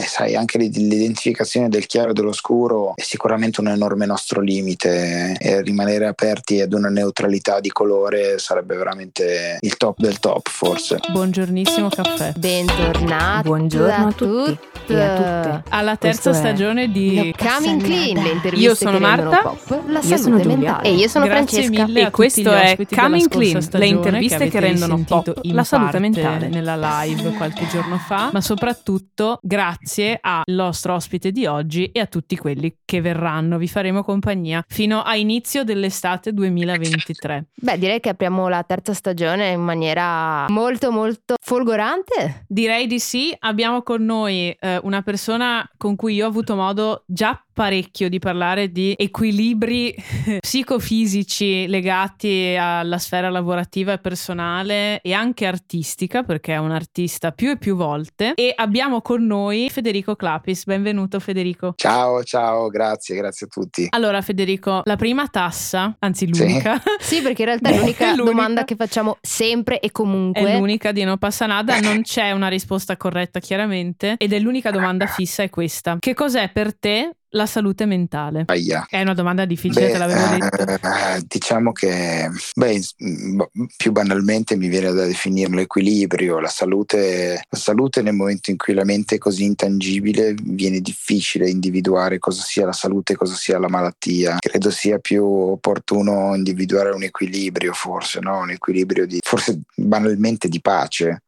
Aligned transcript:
eh, 0.00 0.06
sai, 0.06 0.34
anche 0.34 0.56
l'identificazione 0.58 1.68
del 1.68 1.86
chiaro 1.86 2.10
e 2.10 2.12
dell'oscuro 2.14 2.92
è 2.94 3.02
sicuramente 3.02 3.60
un 3.60 3.68
enorme 3.68 4.06
nostro 4.06 4.40
limite 4.40 5.36
e 5.38 5.60
rimanere 5.62 6.06
aperti 6.06 6.60
ad 6.60 6.72
una 6.72 6.88
neutralità 6.88 7.60
di 7.60 7.68
colore 7.68 8.38
sarebbe 8.38 8.76
veramente 8.76 9.58
il 9.60 9.76
top 9.76 9.98
del 9.98 10.18
top, 10.18 10.48
forse. 10.48 10.98
Buongiornissimo 11.10 11.88
caffè. 11.88 12.32
Bentornati. 12.36 13.48
Buongiorno 13.48 14.06
a 14.06 14.12
tutti 14.12 14.92
e 14.92 15.00
a 15.02 15.16
tutte. 15.16 15.62
Alla 15.68 15.96
terza 15.96 16.30
Questo 16.30 16.32
stagione 16.32 16.90
di 16.90 17.34
Coming 17.36 17.82
Clean, 17.82 18.22
le 18.22 18.30
interviste 18.30 18.66
Io 18.66 18.74
sono 18.74 18.92
che 18.92 18.98
Marta. 18.98 19.38
pop, 19.42 19.82
la 19.86 19.98
Io 19.98 20.02
salute 20.02 20.18
sono 20.18 20.38
Giulia. 20.40 20.56
mentale. 20.56 20.88
E 20.88 20.94
io 20.94 21.08
sono 21.08 21.24
Grazie 21.26 21.62
Francesca. 21.62 21.86
mille 21.86 22.00
E 22.00 22.04
tutti 22.04 22.14
questo 22.14 22.52
è 22.52 22.76
Coming 22.94 23.28
Clean, 23.28 23.68
le 23.72 23.86
interviste 23.86 24.36
che 24.48 24.56
avete 24.56 24.60
rendono 24.60 25.04
pop 25.06 25.40
la 25.42 25.64
salute 25.64 25.98
mentale. 25.98 26.48
nella 26.48 26.76
live 27.04 27.30
qualche 27.32 27.66
giorno 27.68 27.98
fa, 27.98 28.30
ma 28.32 28.40
soprattutto 28.40 29.38
grazie 29.42 29.88
al 30.20 30.42
nostro 30.46 30.94
ospite 30.94 31.32
di 31.32 31.46
oggi 31.46 31.86
e 31.86 32.00
a 32.00 32.06
tutti 32.06 32.36
quelli 32.36 32.76
che 32.84 33.00
verranno. 33.00 33.58
Vi 33.58 33.68
faremo 33.68 34.02
compagnia 34.02 34.64
fino 34.68 35.02
a 35.02 35.16
inizio 35.16 35.64
dell'estate 35.64 36.32
2023. 36.32 37.46
Beh, 37.54 37.78
direi 37.78 38.00
che 38.00 38.10
apriamo 38.10 38.48
la 38.48 38.62
terza 38.62 38.94
stagione 38.94 39.50
in 39.50 39.62
maniera 39.62 40.46
molto 40.48 40.90
molto 40.90 41.34
folgorante. 41.40 42.44
Direi 42.46 42.86
di 42.86 42.98
sì, 42.98 43.34
abbiamo 43.38 43.82
con 43.82 44.04
noi 44.04 44.50
eh, 44.58 44.78
una 44.82 45.02
persona 45.02 45.68
con 45.76 45.96
cui 45.96 46.14
io 46.14 46.26
ho 46.26 46.28
avuto 46.28 46.54
modo 46.54 47.04
già 47.06 47.42
parecchio 47.60 48.08
di 48.08 48.18
parlare 48.18 48.72
di 48.72 48.94
equilibri 48.96 49.94
psicofisici 50.40 51.66
legati 51.68 52.56
alla 52.58 52.96
sfera 52.96 53.28
lavorativa 53.28 53.92
e 53.92 53.98
personale 53.98 55.02
e 55.02 55.12
anche 55.12 55.44
artistica, 55.44 56.22
perché 56.22 56.54
è 56.54 56.56
un 56.56 56.70
artista 56.70 57.32
più 57.32 57.50
e 57.50 57.58
più 57.58 57.76
volte. 57.76 58.32
E 58.34 58.54
abbiamo 58.56 59.02
con 59.02 59.26
noi 59.26 59.68
Federico 59.68 60.16
Clapis. 60.16 60.64
Benvenuto 60.64 61.20
Federico. 61.20 61.74
Ciao, 61.76 62.24
ciao, 62.24 62.68
grazie, 62.68 63.14
grazie 63.16 63.44
a 63.44 63.50
tutti. 63.50 63.86
Allora 63.90 64.22
Federico, 64.22 64.80
la 64.84 64.96
prima 64.96 65.26
tassa, 65.28 65.94
anzi 65.98 66.30
Sì. 66.32 66.40
l'unica, 66.42 66.80
Sì, 66.98 67.20
perché 67.20 67.42
in 67.42 67.48
realtà 67.48 67.68
è 67.68 67.76
l'unica, 67.78 68.04
È 68.06 68.16
l'unica. 68.16 68.24
domanda 68.24 68.64
che 68.64 68.74
facciamo 68.74 69.18
sempre 69.20 69.80
e 69.80 69.90
comunque. 69.92 70.40
È 70.40 70.56
l'unica 70.56 70.92
di 70.92 71.04
Non 71.04 71.18
passa 71.18 71.44
nada, 71.44 71.78
non 71.78 72.00
c'è 72.00 72.30
una 72.30 72.48
risposta 72.48 72.96
corretta 72.96 73.38
chiaramente 73.38 74.14
ed 74.16 74.32
è 74.32 74.38
l'unica 74.38 74.70
domanda 74.70 75.04
fissa 75.06 75.42
è 75.42 75.50
questa. 75.50 75.98
Che 75.98 76.14
cos'è 76.14 76.48
per 76.50 76.74
te 76.74 77.16
la 77.30 77.46
salute 77.46 77.86
mentale? 77.86 78.44
Aia. 78.46 78.86
È 78.88 79.00
una 79.00 79.14
domanda 79.14 79.44
difficile, 79.44 79.86
Beh, 79.86 79.92
te 79.92 79.98
l'avevo 79.98 80.26
detto. 80.26 80.86
eh, 80.86 81.22
diciamo 81.26 81.72
che 81.72 82.28
beh, 82.54 82.80
mm, 83.04 83.36
b- 83.36 83.48
più 83.76 83.92
banalmente 83.92 84.56
mi 84.56 84.68
viene 84.68 84.92
da 84.92 85.04
definire 85.06 85.52
l'equilibrio, 85.54 86.40
la 86.40 86.48
salute, 86.48 87.42
la 87.48 87.58
salute 87.58 88.02
nel 88.02 88.14
momento 88.14 88.50
in 88.50 88.56
cui 88.56 88.74
la 88.74 88.84
mente 88.84 89.16
è 89.16 89.18
così 89.18 89.44
intangibile 89.44 90.34
viene 90.42 90.80
difficile 90.80 91.48
individuare 91.48 92.18
cosa 92.18 92.42
sia 92.42 92.66
la 92.66 92.72
salute 92.72 93.12
e 93.12 93.16
cosa 93.16 93.34
sia 93.34 93.58
la 93.58 93.68
malattia. 93.68 94.36
Credo 94.38 94.70
sia 94.70 94.98
più 94.98 95.24
opportuno 95.24 96.34
individuare 96.34 96.90
un 96.90 97.02
equilibrio 97.02 97.72
forse, 97.72 98.20
no? 98.20 98.38
un 98.40 98.50
equilibrio 98.50 99.06
di 99.06 99.18
forse 99.22 99.60
banalmente 99.76 100.48
di 100.48 100.60
pace. 100.60 101.22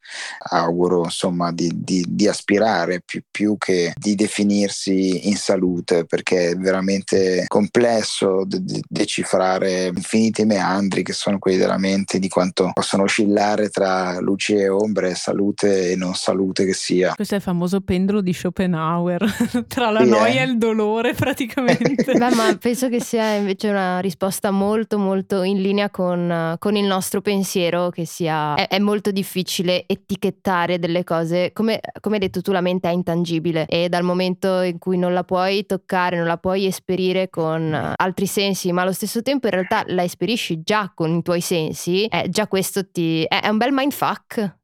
Auguro 0.51 1.05
insomma 1.05 1.53
di, 1.53 1.71
di- 1.75 2.05
di 2.07 2.29
aspirare 2.29 3.01
più, 3.05 3.23
più 3.31 3.57
che 3.57 3.93
di 3.97 4.15
definirsi 4.15 5.29
in 5.29 5.37
salute 5.37 5.92
perché 6.07 6.51
è 6.51 6.57
veramente 6.57 7.45
complesso 7.47 8.45
de- 8.45 8.63
de- 8.63 8.83
decifrare 8.89 9.87
infiniti 9.87 10.45
meandri 10.45 11.03
che 11.03 11.13
sono 11.13 11.39
quelli 11.39 11.59
della 11.59 11.79
mente 11.79 12.19
di 12.19 12.29
quanto 12.29 12.71
possono 12.73 13.05
oscillare 13.05 13.69
tra 13.69 14.19
luci 14.21 14.55
e 14.55 14.69
ombre, 14.69 15.15
salute 15.15 15.91
e 15.91 15.97
non 15.97 16.15
salute 16.15 16.65
che 16.65 16.73
sia. 16.75 17.13
Questo 17.15 17.35
è 17.35 17.39
il 17.39 17.43
famoso 17.43 17.81
pendolo 17.81 18.21
di 18.21 18.33
Schopenhauer, 18.33 19.25
tra 19.69 19.91
la 19.91 20.03
Sì, 20.03 20.09
noia 20.09 20.41
eh. 20.41 20.43
e 20.43 20.45
il 20.45 20.59
dolore 20.59 21.15
praticamente. 21.15 22.13
Beh, 22.13 22.35
ma 22.35 22.57
penso 22.61 22.89
che 22.89 23.01
sia 23.01 23.35
invece 23.35 23.69
una 23.69 24.01
risposta 24.01 24.51
molto 24.51 24.99
molto 24.99 25.43
in 25.43 25.61
linea 25.61 25.91
con, 25.91 26.57
con 26.59 26.77
il 26.77 26.85
nostro 26.85 27.21
pensiero 27.21 27.91
che 27.91 28.07
sia 28.07 28.55
è, 28.55 28.69
è 28.69 28.79
molto 28.79 29.11
difficile 29.11 29.85
etichettare 29.87 30.79
delle 30.79 31.05
cose 31.05 31.51
come, 31.53 31.81
come 32.01 32.17
hai 32.17 32.21
detto 32.21 32.41
tu 32.41 32.53
la 32.53 32.61
mente 32.61 32.89
è 32.89 32.93
intangibile 32.93 33.67
e 33.67 33.89
dal 33.89 34.03
momento 34.03 34.61
in 34.61 34.79
cui 34.79 34.99
non 34.99 35.13
la 35.13 35.25
puoi 35.25 35.67
toccare 35.67 35.82
non 36.17 36.27
la 36.27 36.39
puoi 36.39 36.67
esperire 36.67 37.29
con 37.29 37.73
eh, 37.73 37.93
altri 37.97 38.27
sensi 38.27 38.73
ma 38.73 38.83
allo 38.83 38.93
stesso 38.93 39.23
tempo 39.23 39.47
in 39.47 39.53
realtà 39.53 39.85
la 39.89 40.03
esperisci 40.03 40.63
già 40.63 40.93
con 40.95 41.15
i 41.15 41.23
tuoi 41.23 41.41
sensi 41.41 42.07
eh, 42.07 42.29
già 42.29 42.47
questo 42.47 42.91
ti 42.91 43.25
è, 43.25 43.41
è 43.43 43.49
un 43.49 43.57
bel 43.59 43.73
mindfuck 43.73 44.61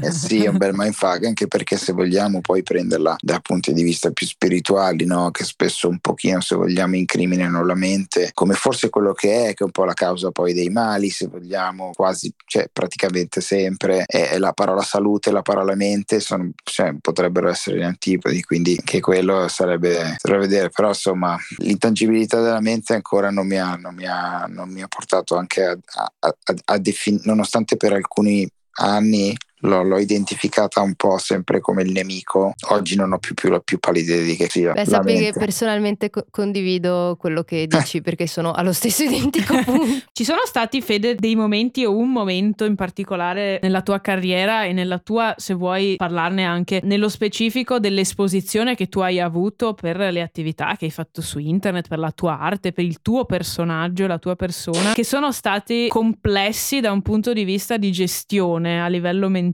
Eh 0.00 0.12
sì, 0.12 0.44
è 0.44 0.48
un 0.48 0.56
bel 0.56 0.72
mindfuck, 0.74 1.24
anche 1.24 1.48
perché 1.48 1.76
se 1.76 1.92
vogliamo 1.92 2.40
poi 2.40 2.62
prenderla 2.62 3.16
da 3.20 3.40
punti 3.40 3.72
di 3.72 3.82
vista 3.82 4.10
più 4.10 4.26
spirituali, 4.26 5.04
no? 5.04 5.30
che 5.30 5.44
spesso 5.44 5.88
un 5.88 5.98
pochino, 5.98 6.40
se 6.40 6.54
vogliamo, 6.54 6.96
incriminano 6.96 7.64
la 7.64 7.74
mente, 7.74 8.30
come 8.34 8.54
forse 8.54 8.88
quello 8.88 9.12
che 9.12 9.48
è, 9.48 9.54
che 9.54 9.62
è 9.62 9.64
un 9.64 9.70
po' 9.70 9.84
la 9.84 9.94
causa 9.94 10.30
poi 10.30 10.52
dei 10.52 10.68
mali, 10.68 11.10
se 11.10 11.26
vogliamo, 11.26 11.90
quasi, 11.94 12.32
cioè 12.46 12.68
praticamente 12.72 13.40
sempre, 13.40 14.04
è 14.06 14.38
la 14.38 14.52
parola 14.52 14.82
salute 14.82 15.30
e 15.30 15.32
la 15.32 15.42
parola 15.42 15.74
mente 15.74 16.20
sono, 16.20 16.50
cioè, 16.62 16.94
potrebbero 17.00 17.48
essere 17.48 17.78
in 17.78 17.84
antipodi, 17.84 18.42
quindi 18.42 18.76
anche 18.78 19.00
quello 19.00 19.48
sarebbe 19.48 20.16
da 20.22 20.36
vedere, 20.36 20.70
però 20.70 20.88
insomma 20.88 21.36
l'intangibilità 21.58 22.40
della 22.40 22.60
mente 22.60 22.94
ancora 22.94 23.30
non 23.30 23.46
mi 23.46 23.58
ha, 23.58 23.74
non 23.76 23.94
mi 23.94 24.06
ha, 24.06 24.46
non 24.48 24.70
mi 24.70 24.82
ha 24.82 24.88
portato 24.88 25.36
anche 25.36 25.64
a, 25.64 25.76
a, 25.94 26.12
a, 26.20 26.54
a 26.64 26.78
definire, 26.78 27.22
nonostante 27.26 27.76
per 27.76 27.92
alcuni 27.92 28.48
anni 28.78 29.36
l'ho, 29.62 29.82
l'ho 29.82 29.98
identificata 29.98 30.80
un 30.80 30.94
po' 30.94 31.18
sempre 31.18 31.60
come 31.60 31.82
il 31.82 31.92
nemico. 31.92 32.54
Oggi 32.70 32.96
non 32.96 33.12
ho 33.12 33.18
più, 33.18 33.34
più 33.34 33.50
la 33.50 33.60
più 33.60 33.78
pallida 33.78 34.14
idea 34.14 34.24
di 34.24 34.36
che 34.36 34.48
sia. 34.48 34.72
Beh, 34.72 34.86
sappi 34.86 35.14
che 35.14 35.20
mente. 35.20 35.38
personalmente 35.38 36.10
co- 36.10 36.26
condivido 36.30 37.16
quello 37.18 37.42
che 37.42 37.66
dici 37.66 38.00
perché 38.00 38.26
sono 38.26 38.52
allo 38.52 38.72
stesso 38.72 39.04
identico 39.04 39.54
punto. 39.62 40.06
Ci 40.12 40.24
sono 40.24 40.40
stati, 40.44 40.80
Fede, 40.80 41.14
dei 41.14 41.34
momenti 41.34 41.84
o 41.84 41.96
un 41.96 42.10
momento 42.10 42.64
in 42.64 42.74
particolare 42.74 43.58
nella 43.62 43.82
tua 43.82 44.00
carriera 44.00 44.64
e 44.64 44.72
nella 44.72 44.98
tua, 44.98 45.34
se 45.36 45.54
vuoi 45.54 45.96
parlarne 45.96 46.44
anche 46.44 46.80
nello 46.82 47.08
specifico 47.08 47.78
dell'esposizione 47.78 48.74
che 48.74 48.88
tu 48.88 49.00
hai 49.00 49.20
avuto 49.20 49.74
per 49.74 49.96
le 49.96 50.22
attività 50.22 50.76
che 50.76 50.86
hai 50.86 50.90
fatto 50.90 51.20
su 51.20 51.38
internet, 51.38 51.88
per 51.88 51.98
la 51.98 52.10
tua 52.10 52.38
arte, 52.38 52.72
per 52.72 52.84
il 52.84 53.00
tuo 53.00 53.24
personaggio, 53.24 54.06
la 54.06 54.18
tua 54.18 54.36
persona, 54.36 54.92
che 54.92 55.04
sono 55.04 55.32
stati 55.32 55.88
complessi 55.88 56.80
da 56.80 56.92
un 56.92 57.02
punto 57.02 57.32
di 57.32 57.44
vista 57.44 57.76
di 57.76 57.92
gestione 57.92 58.82
a 58.82 58.88
livello 58.88 59.28
mentale 59.28 59.50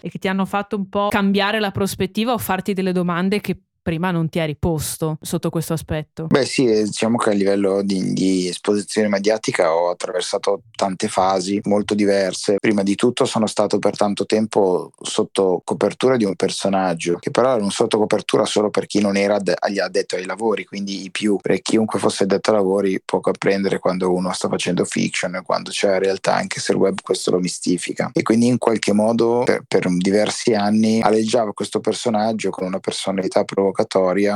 e 0.00 0.10
che 0.10 0.18
ti 0.18 0.28
hanno 0.28 0.44
fatto 0.44 0.76
un 0.76 0.88
po' 0.88 1.08
cambiare 1.08 1.60
la 1.60 1.70
prospettiva 1.70 2.32
o 2.32 2.38
farti 2.38 2.72
delle 2.72 2.92
domande 2.92 3.40
che 3.40 3.67
prima 3.88 4.10
non 4.10 4.28
ti 4.28 4.38
eri 4.38 4.54
posto 4.54 5.16
sotto 5.22 5.48
questo 5.48 5.72
aspetto. 5.72 6.26
Beh 6.26 6.44
sì, 6.44 6.66
eh, 6.66 6.82
diciamo 6.82 7.16
che 7.16 7.30
a 7.30 7.32
livello 7.32 7.80
di, 7.80 8.12
di 8.12 8.46
esposizione 8.46 9.08
mediatica 9.08 9.74
ho 9.74 9.88
attraversato 9.88 10.64
tante 10.76 11.08
fasi 11.08 11.58
molto 11.64 11.94
diverse. 11.94 12.56
Prima 12.60 12.82
di 12.82 12.94
tutto 12.96 13.24
sono 13.24 13.46
stato 13.46 13.78
per 13.78 13.96
tanto 13.96 14.26
tempo 14.26 14.90
sotto 15.00 15.62
copertura 15.64 16.16
di 16.18 16.26
un 16.26 16.36
personaggio, 16.36 17.16
che 17.16 17.30
però 17.30 17.54
era 17.54 17.64
un 17.64 17.70
sotto 17.70 17.96
copertura 17.96 18.44
solo 18.44 18.68
per 18.68 18.84
chi 18.84 19.00
non 19.00 19.16
era 19.16 19.36
adde- 19.36 19.56
agli 19.58 19.78
addetto 19.78 20.16
ai 20.16 20.26
lavori, 20.26 20.66
quindi 20.66 21.04
i 21.04 21.10
più, 21.10 21.38
per 21.40 21.58
chiunque 21.62 21.98
fosse 21.98 22.24
addetto 22.24 22.50
ai 22.50 22.56
lavori 22.56 23.00
può 23.02 23.20
comprendere 23.20 23.78
quando 23.78 24.12
uno 24.12 24.34
sta 24.34 24.48
facendo 24.48 24.84
fiction 24.84 25.36
e 25.36 25.42
quando 25.42 25.70
c'è 25.70 25.88
la 25.88 25.98
realtà, 25.98 26.34
anche 26.34 26.60
se 26.60 26.72
il 26.72 26.78
web 26.78 26.98
questo 27.02 27.30
lo 27.30 27.38
mistifica. 27.38 28.10
E 28.12 28.20
quindi 28.20 28.48
in 28.48 28.58
qualche 28.58 28.92
modo 28.92 29.44
per, 29.44 29.62
per 29.66 29.88
diversi 29.96 30.52
anni 30.52 31.00
aleggiavo 31.00 31.54
questo 31.54 31.80
personaggio 31.80 32.50
con 32.50 32.66
una 32.66 32.80
personalità 32.80 33.44
provocatoria 33.44 33.76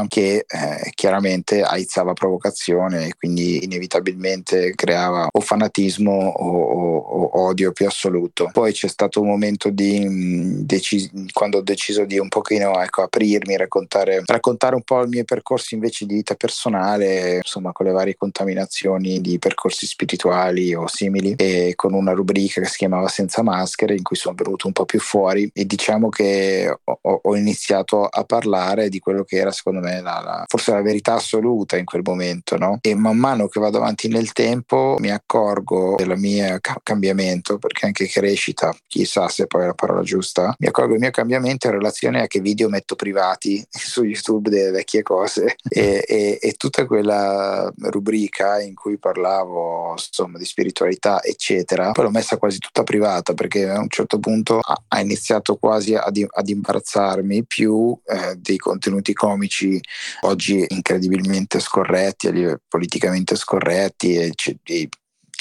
che 0.08 0.44
eh, 0.46 0.90
chiaramente 0.94 1.62
aizzava 1.62 2.12
provocazione 2.12 3.06
e 3.08 3.14
quindi 3.18 3.64
inevitabilmente 3.64 4.74
creava 4.74 5.28
o 5.30 5.40
fanatismo 5.40 6.12
o, 6.12 6.48
o- 6.48 6.98
o 7.24 7.40
odio 7.46 7.72
più 7.72 7.86
assoluto. 7.86 8.48
Poi 8.52 8.72
c'è 8.72 8.88
stato 8.88 9.20
un 9.20 9.28
momento 9.28 9.70
di 9.70 10.00
mh, 10.08 10.62
deci- 10.64 11.10
quando 11.32 11.58
ho 11.58 11.62
deciso 11.62 12.04
di 12.04 12.18
un 12.18 12.28
pochino 12.28 12.80
ecco, 12.80 13.02
aprirmi, 13.02 13.56
raccontare, 13.56 14.22
raccontare 14.26 14.74
un 14.74 14.82
po' 14.82 15.04
i 15.04 15.08
miei 15.08 15.24
percorsi 15.24 15.74
invece 15.74 16.06
di 16.06 16.14
vita 16.14 16.34
personale, 16.34 17.36
insomma 17.36 17.72
con 17.72 17.86
le 17.86 17.92
varie 17.92 18.16
contaminazioni 18.16 19.20
di 19.20 19.38
percorsi 19.38 19.86
spirituali 19.86 20.74
o 20.74 20.86
simili 20.86 21.34
e 21.36 21.72
con 21.76 21.92
una 21.94 22.12
rubrica 22.12 22.60
che 22.60 22.66
si 22.68 22.78
chiamava 22.78 23.08
Senza 23.08 23.42
maschere 23.42 23.94
in 23.94 24.02
cui 24.02 24.16
sono 24.16 24.34
venuto 24.36 24.66
un 24.66 24.72
po' 24.72 24.84
più 24.84 25.00
fuori 25.00 25.50
e 25.52 25.64
diciamo 25.66 26.08
che 26.08 26.74
ho, 26.84 27.20
ho 27.22 27.36
iniziato 27.36 28.04
a 28.04 28.24
parlare 28.24 28.88
di 28.88 28.98
quello 28.98 29.24
che 29.24 29.31
che 29.32 29.38
era 29.38 29.50
secondo 29.50 29.80
me 29.80 30.02
la, 30.02 30.20
la, 30.22 30.44
forse 30.46 30.72
la 30.72 30.82
verità 30.82 31.14
assoluta 31.14 31.78
in 31.78 31.86
quel 31.86 32.02
momento, 32.04 32.58
no? 32.58 32.78
E 32.82 32.94
man 32.94 33.16
mano 33.16 33.48
che 33.48 33.60
vado 33.60 33.78
avanti 33.78 34.08
nel 34.08 34.32
tempo 34.32 34.96
mi 34.98 35.10
accorgo 35.10 35.94
del 35.96 36.18
mio 36.18 36.58
cambiamento, 36.82 37.56
perché 37.56 37.86
anche 37.86 38.06
crescita, 38.08 38.76
chissà 38.86 39.28
se 39.28 39.46
poi 39.46 39.62
è 39.62 39.66
la 39.66 39.74
parola 39.74 40.02
giusta, 40.02 40.54
mi 40.58 40.66
accorgo 40.66 40.92
del 40.92 41.00
mio 41.00 41.10
cambiamento 41.10 41.66
in 41.66 41.72
relazione 41.72 42.20
a 42.20 42.26
che 42.26 42.40
video 42.40 42.68
metto 42.68 42.94
privati 42.94 43.64
su 43.70 44.04
YouTube 44.04 44.50
delle 44.50 44.70
vecchie 44.70 45.02
cose 45.02 45.56
e, 45.66 46.04
e, 46.06 46.38
e 46.38 46.52
tutta 46.52 46.84
quella 46.84 47.72
rubrica 47.84 48.60
in 48.60 48.74
cui 48.74 48.98
parlavo 48.98 49.92
insomma 49.92 50.36
di 50.36 50.44
spiritualità 50.44 51.22
eccetera, 51.22 51.92
poi 51.92 52.04
l'ho 52.04 52.10
messa 52.10 52.36
quasi 52.36 52.58
tutta 52.58 52.82
privata 52.82 53.32
perché 53.32 53.66
a 53.66 53.80
un 53.80 53.88
certo 53.88 54.18
punto 54.18 54.58
ha, 54.60 54.82
ha 54.88 55.00
iniziato 55.00 55.56
quasi 55.56 55.94
ad, 55.94 56.22
ad 56.28 56.48
imbarazzarmi 56.48 57.44
più 57.46 57.98
eh, 58.04 58.36
dei 58.36 58.58
contenuti 58.58 59.11
comici 59.12 59.80
oggi 60.22 60.64
incredibilmente 60.68 61.60
scorretti, 61.60 62.28
politicamente 62.68 63.36
scorretti 63.36 64.14
e, 64.14 64.32
e 64.64 64.88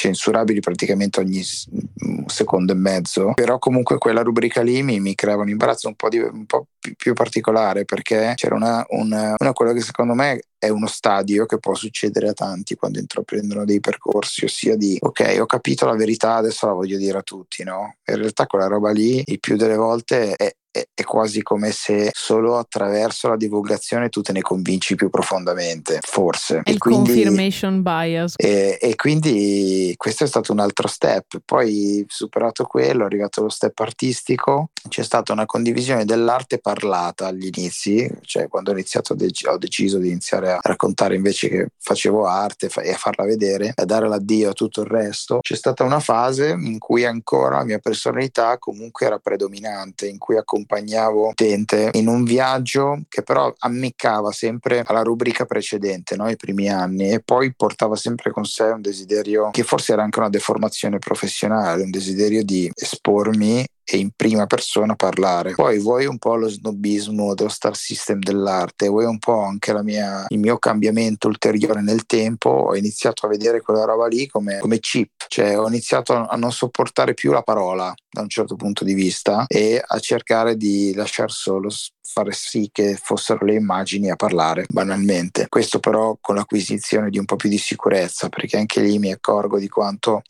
censurabili 0.01 0.61
praticamente 0.61 1.19
ogni 1.19 1.43
secondo 2.25 2.71
e 2.71 2.75
mezzo, 2.75 3.33
però 3.35 3.59
comunque 3.59 3.97
quella 3.97 4.23
rubrica 4.23 4.61
lì 4.61 4.81
mi, 4.81 4.99
mi 4.99 5.13
creava 5.13 5.43
un 5.43 5.49
imbarazzo 5.49 5.87
un 5.87 5.95
po', 5.95 6.09
di, 6.09 6.17
un 6.17 6.45
po 6.45 6.67
più, 6.81 6.95
più, 6.95 7.13
particolare 7.13 7.85
perché 7.85 8.33
c'era 8.35 8.55
una, 8.55 8.83
una, 8.89 9.35
una, 9.37 9.53
quello 9.53 9.71
che 9.71 9.81
secondo 9.81 10.13
me 10.13 10.41
è 10.57 10.69
uno 10.69 10.87
stadio 10.87 11.45
che 11.45 11.59
può 11.59 11.73
succedere 11.75 12.29
a 12.29 12.33
tanti 12.33 12.75
quando 12.75 12.99
intraprendono 12.99 13.65
dei 13.65 13.79
percorsi, 13.79 14.45
ossia 14.45 14.75
di 14.75 14.97
ok, 14.99 15.37
ho 15.39 15.45
capito 15.45 15.85
la 15.85 15.95
verità, 15.95 16.35
adesso 16.35 16.65
la 16.65 16.73
voglio 16.73 16.97
dire 16.97 17.19
a 17.19 17.23
tutti, 17.23 17.63
no? 17.63 17.95
In 18.05 18.17
realtà 18.17 18.45
quella 18.47 18.67
roba 18.67 18.91
lì 18.91 19.23
il 19.25 19.39
più 19.39 19.55
delle 19.55 19.75
volte 19.75 20.35
è, 20.35 20.53
è, 20.71 20.87
è, 20.93 21.03
quasi 21.03 21.41
come 21.41 21.71
se 21.71 22.11
solo 22.13 22.57
attraverso 22.57 23.27
la 23.27 23.35
divulgazione 23.35 24.07
tu 24.07 24.21
te 24.21 24.31
ne 24.31 24.41
convinci 24.41 24.95
più 24.95 25.09
profondamente, 25.09 25.99
forse. 26.01 26.61
È 26.63 26.71
il 26.71 26.77
quindi, 26.77 27.11
confirmation 27.11 27.81
bias. 27.81 28.35
E, 28.37 28.77
e, 28.79 28.95
quindi 28.95 29.93
questo 29.97 30.23
è 30.23 30.27
stato 30.27 30.53
un 30.53 30.59
altro 30.59 30.87
step. 30.87 31.41
Poi 31.43 32.05
superato 32.07 32.63
quello, 32.63 33.03
è 33.03 33.05
arrivato 33.05 33.41
lo 33.41 33.49
step 33.49 33.77
artistico, 33.79 34.69
c'è 34.87 35.03
stata 35.03 35.33
una 35.33 35.45
condivisione 35.45 36.05
dell'arte 36.05 36.59
parlata 36.71 37.27
agli 37.27 37.49
inizi, 37.53 38.09
cioè 38.21 38.47
quando 38.47 38.71
ho 38.71 38.73
iniziato 38.73 39.13
dec- 39.13 39.47
ho 39.47 39.57
deciso 39.57 39.97
di 39.97 40.09
iniziare 40.09 40.51
a 40.51 40.59
raccontare 40.61 41.15
invece 41.15 41.49
che 41.49 41.67
facevo 41.77 42.25
arte 42.25 42.69
e 42.81 42.91
a 42.91 42.97
farla 42.97 43.25
vedere, 43.25 43.73
a 43.75 43.85
dare 43.85 44.07
l'addio 44.07 44.51
a 44.51 44.53
tutto 44.53 44.81
il 44.81 44.87
resto, 44.87 45.39
c'è 45.41 45.55
stata 45.55 45.83
una 45.83 45.99
fase 45.99 46.49
in 46.49 46.79
cui 46.79 47.05
ancora 47.05 47.57
la 47.57 47.65
mia 47.65 47.79
personalità 47.79 48.57
comunque 48.57 49.05
era 49.05 49.19
predominante, 49.19 50.07
in 50.07 50.17
cui 50.17 50.37
accompagnavo 50.37 50.59
accompagnavo 50.71 51.27
l'utente 51.27 51.89
in 51.93 52.07
un 52.07 52.23
viaggio 52.23 53.01
che 53.07 53.23
però 53.23 53.53
ammiccava 53.59 54.31
sempre 54.31 54.83
alla 54.85 55.01
rubrica 55.01 55.45
precedente, 55.45 56.15
no? 56.15 56.29
i 56.29 56.35
primi 56.35 56.69
anni, 56.69 57.11
e 57.11 57.21
poi 57.21 57.53
portava 57.53 57.95
sempre 57.95 58.31
con 58.31 58.45
sé 58.45 58.63
un 58.63 58.81
desiderio 58.81 59.49
che 59.51 59.63
forse 59.63 59.93
era 59.93 60.03
anche 60.03 60.19
una 60.19 60.29
deformazione 60.29 60.99
professionale, 60.99 61.83
un 61.83 61.89
desiderio 61.91 62.43
di 62.43 62.71
espormi 62.73 63.65
e 63.83 63.97
in 63.97 64.11
prima 64.15 64.45
persona 64.45 64.95
parlare. 64.95 65.53
Poi 65.53 65.79
vuoi 65.79 66.05
un 66.05 66.17
po' 66.17 66.35
lo 66.35 66.47
snobismo 66.47 67.33
dello 67.33 67.49
star 67.49 67.75
system 67.75 68.19
dell'arte, 68.19 68.87
vuoi 68.87 69.05
un 69.05 69.19
po' 69.19 69.41
anche 69.41 69.73
mia, 69.83 70.25
il 70.29 70.39
mio 70.39 70.57
cambiamento 70.57 71.27
ulteriore 71.27 71.81
nel 71.81 72.05
tempo, 72.05 72.49
ho 72.49 72.75
iniziato 72.75 73.25
a 73.25 73.29
vedere 73.29 73.61
quella 73.61 73.85
roba 73.85 74.07
lì 74.07 74.27
come, 74.27 74.59
come 74.59 74.79
cheap, 74.79 75.09
cioè 75.27 75.57
ho 75.59 75.67
iniziato 75.67 76.13
a 76.13 76.35
non 76.35 76.51
sopportare 76.51 77.13
più 77.13 77.31
la 77.31 77.41
parola 77.41 77.93
da 78.09 78.21
un 78.21 78.29
certo 78.29 78.55
punto 78.55 78.83
di 78.83 78.93
vista 78.93 79.45
e 79.47 79.81
a 79.85 79.99
cercare 79.99 80.57
di 80.57 80.93
lasciare 80.93 81.29
solo 81.29 81.69
fare 82.11 82.31
sì 82.33 82.69
che 82.71 82.99
fossero 83.01 83.45
le 83.45 83.55
immagini 83.55 84.09
a 84.11 84.17
parlare 84.17 84.65
banalmente. 84.69 85.47
Questo 85.47 85.79
però 85.79 86.17
con 86.19 86.35
l'acquisizione 86.35 87.09
di 87.09 87.17
un 87.17 87.25
po' 87.25 87.37
più 87.37 87.47
di 87.47 87.57
sicurezza, 87.57 88.27
perché 88.27 88.57
anche 88.57 88.81
lì 88.81 88.99
mi 88.99 89.11
accorgo 89.11 89.57
di 89.57 89.69
quanto 89.69 90.21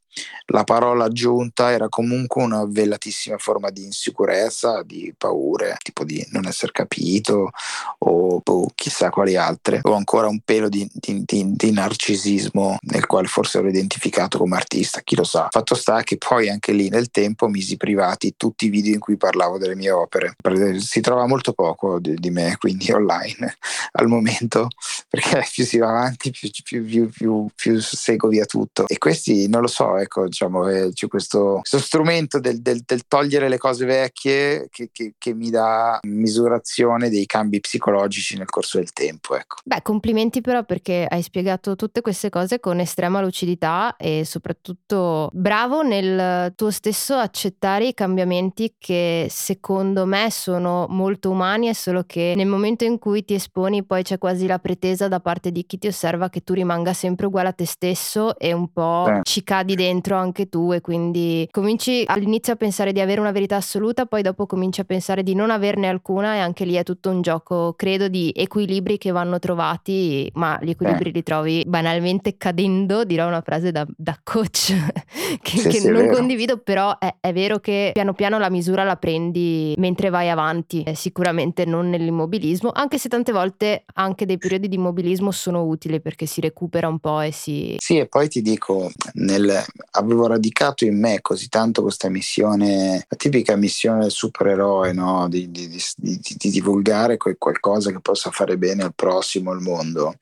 la 0.47 0.63
parola 0.63 1.05
aggiunta 1.05 1.71
era 1.71 1.87
comunque 1.87 2.43
una 2.43 2.65
velatissima 2.65 3.37
forma 3.37 3.69
di 3.69 3.83
insicurezza, 3.83 4.83
di 4.83 5.13
paure, 5.17 5.77
tipo 5.81 6.03
di 6.03 6.25
non 6.31 6.45
essere 6.45 6.71
capito 6.71 7.51
o, 7.99 8.41
o 8.43 8.67
chissà 8.75 9.09
quali 9.09 9.35
altre, 9.35 9.79
o 9.83 9.93
ancora 9.93 10.27
un 10.27 10.39
pelo 10.43 10.67
di, 10.67 10.87
di, 10.91 11.23
di, 11.25 11.53
di, 11.55 11.71
narcisismo 11.71 12.77
nel 12.81 13.05
quale 13.05 13.27
forse 13.27 13.59
ero 13.59 13.69
identificato 13.69 14.37
come 14.37 14.55
artista, 14.57 15.01
chi 15.01 15.15
lo 15.15 15.23
sa. 15.23 15.47
Fatto 15.49 15.75
sta 15.75 16.03
che 16.03 16.17
poi 16.17 16.49
anche 16.49 16.73
lì 16.73 16.89
nel 16.89 17.09
tempo 17.11 17.47
misi 17.47 17.77
privati 17.77 18.33
tutti 18.35 18.65
i 18.65 18.69
video 18.69 18.93
in 18.93 18.99
cui 18.99 19.17
parlavo 19.17 19.57
delle 19.57 19.75
mie 19.75 19.91
opere. 19.91 20.35
Si 20.79 20.99
trova 20.99 21.27
molto 21.27 21.53
poco 21.53 21.99
di, 21.99 22.29
me, 22.29 22.57
quindi 22.57 22.91
online 22.91 23.55
al 23.93 24.07
momento, 24.07 24.67
perché 25.07 25.45
più 25.51 25.63
si 25.63 25.77
va 25.77 25.89
avanti 25.89 26.31
più, 26.31 26.49
più, 26.63 26.83
più, 26.85 27.09
più, 27.09 27.47
più 27.55 27.79
seguo 27.79 28.29
via 28.29 28.45
tutto. 28.45 28.87
E 28.87 28.97
questi 28.97 29.47
non 29.47 29.61
lo 29.61 29.67
so, 29.67 29.97
ecco, 30.01 30.25
diciamo, 30.25 30.68
eh, 30.68 30.92
c'è 30.94 31.07
questo, 31.07 31.59
questo 31.59 31.80
strumento 31.80 32.39
del, 32.39 32.62
del, 32.62 32.81
del, 32.86 33.07
togliere 33.07 33.50
le 33.50 33.57
cose 33.57 33.86
vecchie 33.86 34.68
che, 34.69 34.89
che, 34.92 35.13
che, 35.18 35.33
mi 35.33 35.50
dà 35.50 36.00
misurazione 36.03 37.09
dei 37.09 37.25
cambi 37.25 37.59
psicologici 37.59 38.38
nel 38.38 38.50
corso 38.50 38.77
del 38.77 38.92
tempo. 38.92 39.36
Ecco. 39.36 39.57
Beh, 39.63 39.81
complimenti 39.81 40.42
però 40.42 40.63
perché 40.63 41.06
hai 41.07 41.21
spiegato 41.21 41.75
tutte 41.75 42.01
queste 42.01 42.30
cose 42.30 42.59
con 42.59 42.80
estrema 42.80 43.21
lucidità 43.21 43.95
e 43.98 44.24
soprattutto 44.25 45.30
bravo 45.33 45.81
nel 45.83 46.54
tuo 46.56 46.71
stesso 46.71 47.15
accettare 47.15 47.88
i 47.88 47.94
cambiamenti 47.94 48.75
che 48.77 49.27
secondo 49.30 50.06
me 50.06 50.30
sono 50.31 50.86
molto 50.89 51.30
umani, 51.30 51.68
è 51.68 51.74
solo 51.74 52.04
che 52.06 52.33
nel 52.36 52.47
momento 52.47 52.83
in 52.83 53.00
cui 53.00 53.24
ti 53.24 53.33
esponi 53.33 53.83
poi 53.83 54.04
c'è 54.04 54.18
quasi 54.18 54.47
la 54.47 54.59
pretesa 54.59 55.07
da 55.07 55.19
parte 55.19 55.51
di 55.51 55.65
chi 55.65 55.77
ti 55.77 55.88
osserva 55.88 56.30
che 56.30 56.42
tu 56.44 56.54
rimanga 56.54 56.94
sempre 56.94 57.25
uguale 57.27 57.50
a 57.50 57.54
te 57.54 57.65
stesso 57.65 58.38
e 58.38 58.54
un 58.54 58.71
po' 58.71 59.07
eh. 59.07 59.19
ci 59.24 59.44
cadi 59.44 59.75
dentro 59.75 59.90
dentro 59.91 60.15
anche 60.15 60.47
tu 60.47 60.71
e 60.71 60.79
quindi 60.79 61.47
cominci 61.51 62.03
all'inizio 62.05 62.53
a 62.53 62.55
pensare 62.55 62.93
di 62.93 63.01
avere 63.01 63.19
una 63.19 63.31
verità 63.31 63.57
assoluta, 63.57 64.05
poi 64.05 64.21
dopo 64.21 64.45
cominci 64.45 64.79
a 64.79 64.85
pensare 64.85 65.21
di 65.21 65.35
non 65.35 65.51
averne 65.51 65.89
alcuna 65.89 66.35
e 66.35 66.39
anche 66.39 66.63
lì 66.63 66.75
è 66.75 66.83
tutto 66.83 67.09
un 67.09 67.21
gioco, 67.21 67.73
credo, 67.75 68.07
di 68.07 68.31
equilibri 68.33 68.97
che 68.97 69.11
vanno 69.11 69.38
trovati, 69.38 70.31
ma 70.35 70.57
gli 70.61 70.69
equilibri 70.69 71.09
eh. 71.09 71.13
li 71.13 71.23
trovi 71.23 71.63
banalmente 71.67 72.38
cadendo, 72.38 73.03
dirò 73.03 73.27
una 73.27 73.41
frase 73.41 73.71
da, 73.71 73.85
da 73.97 74.17
coach 74.23 74.73
che, 75.41 75.57
sì, 75.57 75.67
che 75.67 75.79
sì, 75.79 75.89
non 75.89 76.09
condivido, 76.09 76.57
però 76.57 76.97
è, 76.97 77.15
è, 77.19 77.33
vero 77.33 77.59
che 77.59 77.91
piano 77.94 78.13
piano 78.13 78.39
la 78.39 78.49
misura 78.49 78.85
la 78.85 78.95
prendi 78.95 79.73
mentre 79.77 80.09
vai 80.09 80.29
avanti, 80.29 80.83
eh, 80.83 80.95
sicuramente 80.95 81.65
non 81.65 81.89
nell'immobilismo, 81.89 82.71
anche 82.73 82.97
se 82.97 83.09
tante 83.09 83.33
volte 83.33 83.83
anche 83.95 84.25
dei 84.25 84.37
periodi 84.37 84.69
di 84.69 84.75
immobilismo 84.75 85.31
sono 85.31 85.63
utili 85.63 85.99
perché 85.99 86.25
si 86.25 86.39
recupera 86.39 86.87
un 86.87 86.99
po' 86.99 87.19
e 87.19 87.31
si... 87.31 87.75
Sì, 87.77 87.97
e 87.97 88.07
poi 88.07 88.29
ti 88.29 88.41
dico, 88.41 88.89
nel, 89.13 89.63
avevo 89.92 90.28
radicato 90.28 90.86
in 90.86 91.00
me 91.00 91.19
così 91.22 91.50
tanto 91.50 91.81
questa 91.81 92.10
missione, 92.10 93.06
la 93.07 93.18
tipica 93.18 93.56
missione 93.56 94.01
del 94.01 94.12
supereroe, 94.12 94.94
no? 94.94 95.28
di, 95.28 95.50
di, 95.51 95.68
di, 95.68 96.19
di, 96.22 96.50
divulgare 96.50 97.18
qualcosa 97.18 97.92
che 97.92 98.00
possa 98.00 98.31
fare 98.31 98.57
bene 98.57 98.83
al 98.83 98.94
prossimo, 98.95 99.52
al 99.52 99.61
mondo. 99.61 100.16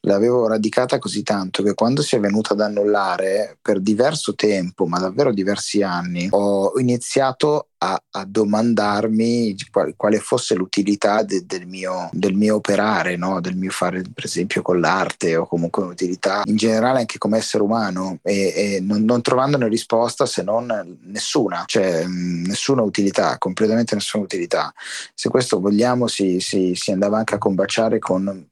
L'avevo 0.00 0.48
radicata 0.48 0.98
così 0.98 1.22
tanto 1.22 1.62
che 1.62 1.74
quando 1.74 2.02
si 2.02 2.16
è 2.16 2.20
venuta 2.20 2.54
ad 2.54 2.60
annullare 2.60 3.58
per 3.60 3.80
diverso 3.80 4.34
tempo, 4.34 4.86
ma 4.86 4.98
davvero 4.98 5.32
diversi 5.32 5.82
anni, 5.82 6.28
ho 6.30 6.72
iniziato 6.78 7.68
a, 7.84 8.00
a 8.10 8.24
domandarmi 8.24 9.56
quale, 9.70 9.94
quale, 9.96 10.20
fosse 10.20 10.54
l'utilità 10.54 11.24
de, 11.24 11.44
del, 11.44 11.66
mio, 11.66 12.08
del, 12.12 12.34
mio, 12.34 12.56
operare, 12.56 13.16
no? 13.16 13.40
del 13.40 13.56
mio 13.56 13.70
fare 13.70 14.02
per 14.02 14.24
esempio 14.24 14.62
con 14.62 14.80
l'arte 14.80 15.36
o 15.36 15.46
comunque 15.46 15.82
un'utilità 15.82 16.42
in 16.44 16.56
generale 16.56 17.00
anche 17.00 17.18
come 17.18 17.38
essere 17.38 17.64
umano 17.64 18.18
e, 18.22 18.52
e 18.54 18.80
non, 18.80 19.04
non, 19.04 19.20
trovandone 19.20 19.66
risposta 19.66 20.26
se 20.26 20.42
non 20.42 20.98
nessuna, 21.02 21.64
cioè 21.66 22.06
mh, 22.06 22.46
nessuna 22.46 22.82
utilità, 22.82 23.36
completamente 23.38 23.94
nessuna 23.96 24.22
utilità. 24.22 24.72
Se 25.12 25.28
questo 25.28 25.58
vogliamo 25.58 26.06
si, 26.06 26.38
si, 26.38 26.74
si 26.76 26.92
andava 26.92 27.18
anche 27.18 27.34
a 27.34 27.38
combaciare 27.38 27.98
con, 27.98 28.48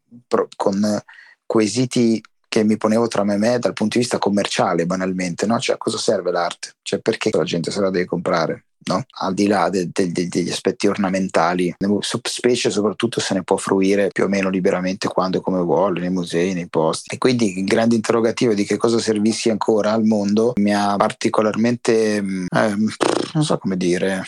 con 0.56 1.02
quesiti 1.46 2.20
che 2.49 2.64
mi 2.64 2.76
ponevo 2.76 3.06
tra 3.06 3.22
me 3.22 3.34
e 3.34 3.38
me 3.38 3.58
dal 3.60 3.75
punto 3.75 3.96
di 3.96 4.00
vista 4.00 4.18
commerciale 4.18 4.87
banalmente, 4.87 5.46
no? 5.46 5.60
Cioè 5.60 5.76
cosa 5.76 5.99
serve 5.99 6.32
l'arte? 6.32 6.72
Cioè 6.82 6.99
perché 6.99 7.30
la 7.32 7.44
gente 7.44 7.70
se 7.70 7.80
la 7.80 7.90
deve 7.90 8.06
comprare? 8.06 8.64
No? 8.84 9.04
al 9.20 9.34
di 9.34 9.46
là 9.46 9.68
de, 9.68 9.88
de, 9.92 10.10
de, 10.10 10.28
degli 10.28 10.50
aspetti 10.50 10.87
ornamentali, 10.87 11.75
specie 12.22 12.70
soprattutto 12.70 13.20
se 13.20 13.34
ne 13.34 13.42
può 13.42 13.56
fruire 13.56 14.08
più 14.08 14.25
o 14.25 14.28
meno 14.28 14.49
liberamente 14.49 15.08
quando 15.08 15.38
e 15.38 15.40
come 15.40 15.60
vuole, 15.60 16.00
nei 16.00 16.10
musei, 16.10 16.54
nei 16.54 16.68
posti. 16.68 17.14
E 17.14 17.18
quindi 17.18 17.58
il 17.58 17.64
grande 17.64 17.94
interrogativo 17.94 18.54
di 18.54 18.64
che 18.64 18.76
cosa 18.76 18.99
servissi 18.99 19.50
ancora 19.50 19.92
al 19.92 20.04
mondo 20.04 20.52
mi 20.56 20.75
ha 20.75 20.96
particolarmente, 20.96 22.16
eh, 22.16 22.75
non 23.32 23.42
so 23.42 23.58
come 23.58 23.76
dire, 23.76 24.25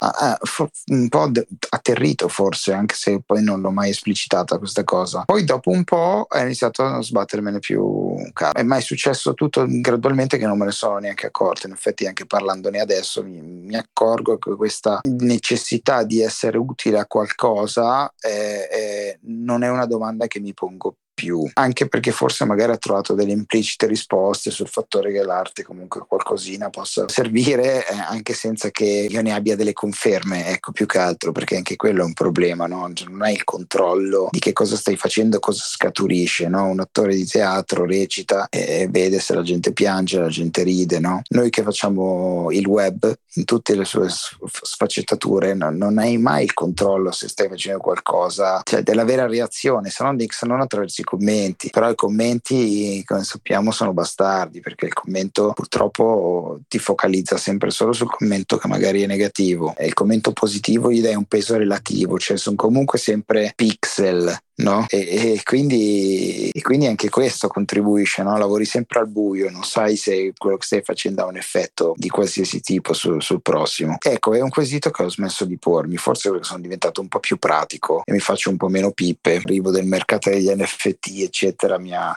un 0.86 1.08
po' 1.08 1.30
atterrito 1.70 2.28
forse, 2.28 2.72
anche 2.72 2.94
se 2.94 3.20
poi 3.24 3.42
non 3.42 3.60
l'ho 3.60 3.70
mai 3.70 3.90
esplicitata 3.90 4.58
questa 4.58 4.84
cosa. 4.84 5.24
Poi 5.24 5.44
dopo 5.44 5.70
un 5.70 5.84
po' 5.84 6.26
ho 6.28 6.38
iniziato 6.38 6.82
a 6.84 7.02
sbattermene 7.02 7.58
più 7.58 8.14
caro. 8.32 8.58
È 8.58 8.62
mai 8.62 8.82
successo 8.82 9.34
tutto 9.34 9.64
gradualmente 9.68 10.38
che 10.38 10.46
non 10.46 10.58
me 10.58 10.66
ne 10.66 10.72
sono 10.72 10.98
neanche 10.98 11.26
accorto. 11.26 11.66
In 11.66 11.72
effetti 11.72 12.06
anche 12.06 12.26
parlandone 12.26 12.80
adesso 12.80 13.22
mi, 13.22 13.40
mi 13.40 13.76
accorgo 13.76 14.38
che 14.50 14.56
questa 14.56 15.00
necessità 15.04 16.04
di 16.04 16.20
essere 16.20 16.58
utile 16.58 16.98
a 16.98 17.06
qualcosa 17.06 18.12
è, 18.18 18.68
è, 18.70 19.18
non 19.22 19.62
è 19.62 19.68
una 19.68 19.86
domanda 19.86 20.26
che 20.26 20.40
mi 20.40 20.54
pongo 20.54 20.96
più, 21.22 21.48
anche 21.52 21.86
perché 21.86 22.10
forse 22.10 22.44
magari 22.44 22.72
ha 22.72 22.76
trovato 22.76 23.14
delle 23.14 23.30
implicite 23.30 23.86
risposte 23.86 24.50
sul 24.50 24.66
fattore 24.66 25.12
che 25.12 25.22
l'arte 25.22 25.62
comunque 25.62 26.04
qualcosina 26.04 26.68
possa 26.68 27.08
servire 27.08 27.86
eh, 27.86 27.94
anche 27.94 28.34
senza 28.34 28.70
che 28.70 29.06
io 29.08 29.22
ne 29.22 29.32
abbia 29.32 29.54
delle 29.54 29.72
conferme, 29.72 30.48
ecco 30.48 30.72
più 30.72 30.84
che 30.86 30.98
altro, 30.98 31.30
perché 31.30 31.54
anche 31.54 31.76
quello 31.76 32.02
è 32.02 32.04
un 32.04 32.12
problema, 32.12 32.66
no? 32.66 32.90
Cioè, 32.92 33.08
non 33.08 33.22
hai 33.22 33.34
il 33.34 33.44
controllo 33.44 34.30
di 34.32 34.40
che 34.40 34.52
cosa 34.52 34.74
stai 34.74 34.96
facendo, 34.96 35.38
cosa 35.38 35.62
scaturisce, 35.64 36.48
no? 36.48 36.64
Un 36.64 36.80
attore 36.80 37.14
di 37.14 37.24
teatro 37.24 37.84
recita 37.84 38.48
e 38.50 38.88
vede 38.90 39.20
se 39.20 39.34
la 39.34 39.42
gente 39.42 39.72
piange, 39.72 40.18
la 40.18 40.28
gente 40.28 40.64
ride, 40.64 40.98
no? 40.98 41.22
Noi 41.28 41.50
che 41.50 41.62
facciamo 41.62 42.50
il 42.50 42.66
web 42.66 43.14
in 43.34 43.44
tutte 43.44 43.76
le 43.76 43.84
sue 43.84 44.08
sfaccettature 44.08 45.54
no? 45.54 45.70
non 45.70 45.98
hai 45.98 46.18
mai 46.18 46.44
il 46.44 46.52
controllo 46.52 47.12
se 47.12 47.28
stai 47.28 47.48
facendo 47.48 47.78
qualcosa, 47.78 48.60
cioè 48.64 48.82
della 48.82 49.04
vera 49.04 49.26
reazione, 49.26 49.88
se 49.88 50.02
non, 50.02 50.16
se 50.28 50.46
non 50.46 50.60
attraverso 50.60 51.00
i 51.00 51.04
commenti, 51.12 51.68
però 51.68 51.90
i 51.90 51.94
commenti 51.94 53.02
come 53.04 53.22
sappiamo 53.22 53.70
sono 53.70 53.92
bastardi 53.92 54.60
perché 54.60 54.86
il 54.86 54.94
commento 54.94 55.52
purtroppo 55.52 56.60
ti 56.68 56.78
focalizza 56.78 57.36
sempre 57.36 57.70
solo 57.70 57.92
sul 57.92 58.10
commento 58.10 58.56
che 58.56 58.66
magari 58.66 59.02
è 59.02 59.06
negativo. 59.06 59.74
E 59.76 59.86
il 59.86 59.92
commento 59.92 60.32
positivo 60.32 60.90
gli 60.90 61.02
dai 61.02 61.14
un 61.14 61.26
peso 61.26 61.58
relativo, 61.58 62.18
cioè 62.18 62.38
sono 62.38 62.56
comunque 62.56 62.98
sempre 62.98 63.52
pixel 63.54 64.34
No? 64.62 64.86
E, 64.88 64.98
e, 65.34 65.40
quindi, 65.44 66.50
e, 66.50 66.62
quindi, 66.62 66.86
anche 66.86 67.08
questo 67.08 67.48
contribuisce, 67.48 68.22
no? 68.22 68.36
lavori 68.36 68.64
sempre 68.64 69.00
al 69.00 69.08
buio, 69.08 69.50
non 69.50 69.64
sai 69.64 69.96
se 69.96 70.32
quello 70.36 70.56
che 70.56 70.66
stai 70.66 70.82
facendo 70.82 71.22
ha 71.22 71.26
un 71.26 71.36
effetto 71.36 71.94
di 71.96 72.08
qualsiasi 72.08 72.60
tipo 72.60 72.92
su, 72.92 73.20
sul 73.20 73.42
prossimo. 73.42 73.96
Ecco, 74.00 74.34
è 74.34 74.40
un 74.40 74.50
quesito 74.50 74.90
che 74.90 75.02
ho 75.02 75.08
smesso 75.08 75.44
di 75.44 75.58
pormi, 75.58 75.96
forse 75.96 76.30
perché 76.30 76.44
sono 76.44 76.60
diventato 76.60 77.00
un 77.00 77.08
po' 77.08 77.20
più 77.20 77.38
pratico 77.38 78.02
e 78.04 78.12
mi 78.12 78.20
faccio 78.20 78.50
un 78.50 78.56
po' 78.56 78.68
meno 78.68 78.92
pippe. 78.92 79.34
L'arrivo 79.34 79.70
del 79.70 79.86
mercato 79.86 80.30
degli 80.30 80.48
NFT, 80.48 81.20
eccetera, 81.20 81.78
mi 81.78 81.94
ha, 81.94 82.16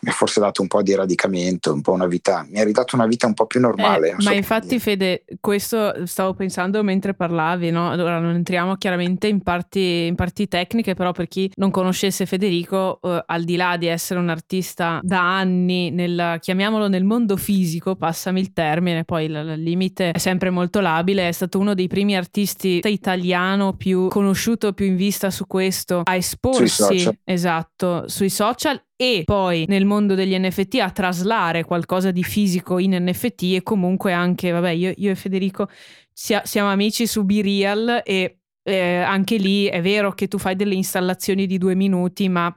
mi 0.00 0.10
ha, 0.10 0.12
forse 0.12 0.40
dato 0.40 0.62
un 0.62 0.68
po' 0.68 0.82
di 0.82 0.94
radicamento, 0.94 1.72
un 1.72 1.80
po' 1.80 1.92
una 1.92 2.06
vita, 2.06 2.46
mi 2.48 2.60
ha 2.60 2.64
ridato 2.64 2.96
una 2.96 3.06
vita 3.06 3.26
un 3.26 3.34
po' 3.34 3.46
più 3.46 3.60
normale. 3.60 4.10
Eh, 4.10 4.14
ma 4.14 4.20
so 4.20 4.32
infatti, 4.32 4.78
Fede, 4.78 5.24
questo 5.40 6.06
stavo 6.06 6.34
pensando 6.34 6.82
mentre 6.82 7.14
parlavi, 7.14 7.70
no? 7.70 7.90
Allora 7.90 8.18
non 8.18 8.34
entriamo 8.34 8.76
chiaramente 8.76 9.26
in 9.26 9.42
parti, 9.42 10.06
in 10.06 10.14
parti 10.14 10.48
tecniche, 10.48 10.94
però 10.94 11.12
per 11.12 11.28
chi 11.28 11.50
non 11.56 11.70
conoscesse 11.74 12.24
Federico, 12.24 13.00
eh, 13.02 13.20
al 13.26 13.42
di 13.42 13.56
là 13.56 13.76
di 13.76 13.86
essere 13.86 14.20
un 14.20 14.28
artista 14.28 15.00
da 15.02 15.36
anni, 15.36 15.90
nel, 15.90 16.36
chiamiamolo 16.38 16.86
nel 16.86 17.02
mondo 17.02 17.36
fisico, 17.36 17.96
passami 17.96 18.38
il 18.38 18.52
termine, 18.52 19.02
poi 19.02 19.24
il, 19.24 19.34
il 19.34 19.60
limite 19.60 20.12
è 20.12 20.18
sempre 20.18 20.50
molto 20.50 20.78
labile, 20.78 21.26
è 21.26 21.32
stato 21.32 21.58
uno 21.58 21.74
dei 21.74 21.88
primi 21.88 22.14
artisti 22.14 22.80
italiano 22.84 23.72
più 23.72 24.06
conosciuto, 24.06 24.72
più 24.72 24.86
in 24.86 24.94
vista 24.94 25.30
su 25.30 25.48
questo, 25.48 26.02
a 26.04 26.14
esporsi, 26.14 27.00
sui 27.00 27.18
esatto, 27.24 28.04
sui 28.06 28.30
social 28.30 28.80
e 28.94 29.22
poi 29.24 29.64
nel 29.66 29.84
mondo 29.84 30.14
degli 30.14 30.38
NFT 30.38 30.76
a 30.76 30.90
traslare 30.90 31.64
qualcosa 31.64 32.12
di 32.12 32.22
fisico 32.22 32.78
in 32.78 32.96
NFT 33.02 33.42
e 33.54 33.62
comunque 33.64 34.12
anche, 34.12 34.52
vabbè, 34.52 34.70
io, 34.70 34.92
io 34.94 35.10
e 35.10 35.16
Federico 35.16 35.68
sia, 36.12 36.42
siamo 36.44 36.70
amici 36.70 37.08
su 37.08 37.24
Be 37.24 37.42
Real 37.42 38.02
e 38.04 38.38
eh, 38.64 38.96
anche 38.98 39.36
lì 39.36 39.66
è 39.66 39.80
vero 39.80 40.12
che 40.12 40.26
tu 40.26 40.38
fai 40.38 40.56
delle 40.56 40.74
installazioni 40.74 41.46
di 41.46 41.58
due 41.58 41.74
minuti, 41.74 42.28
ma 42.28 42.52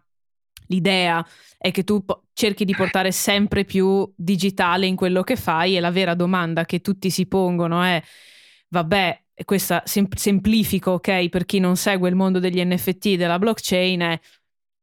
l'idea 0.68 1.26
è 1.58 1.72
che 1.72 1.84
tu 1.84 2.04
po- 2.04 2.24
cerchi 2.34 2.66
di 2.66 2.76
portare 2.76 3.12
sempre 3.12 3.66
più 3.66 4.12
digitale 4.16 4.88
in 4.88 4.96
quello 4.96 5.22
che 5.24 5.36
fai 5.36 5.78
e 5.78 5.80
la 5.80 5.92
vera 5.92 6.16
domanda 6.16 6.66
che 6.66 6.82
tutti 6.82 7.10
si 7.10 7.28
pongono 7.28 7.82
è, 7.84 8.02
vabbè, 8.70 9.24
questa 9.46 9.84
sem- 9.86 10.08
semplifico, 10.16 10.92
ok, 10.92 11.30
per 11.30 11.46
chi 11.46 11.60
non 11.60 11.76
segue 11.76 12.10
il 12.10 12.16
mondo 12.16 12.40
degli 12.40 12.64
NFT 12.64 13.16
della 13.16 13.38
blockchain 13.38 14.00
è 14.02 14.20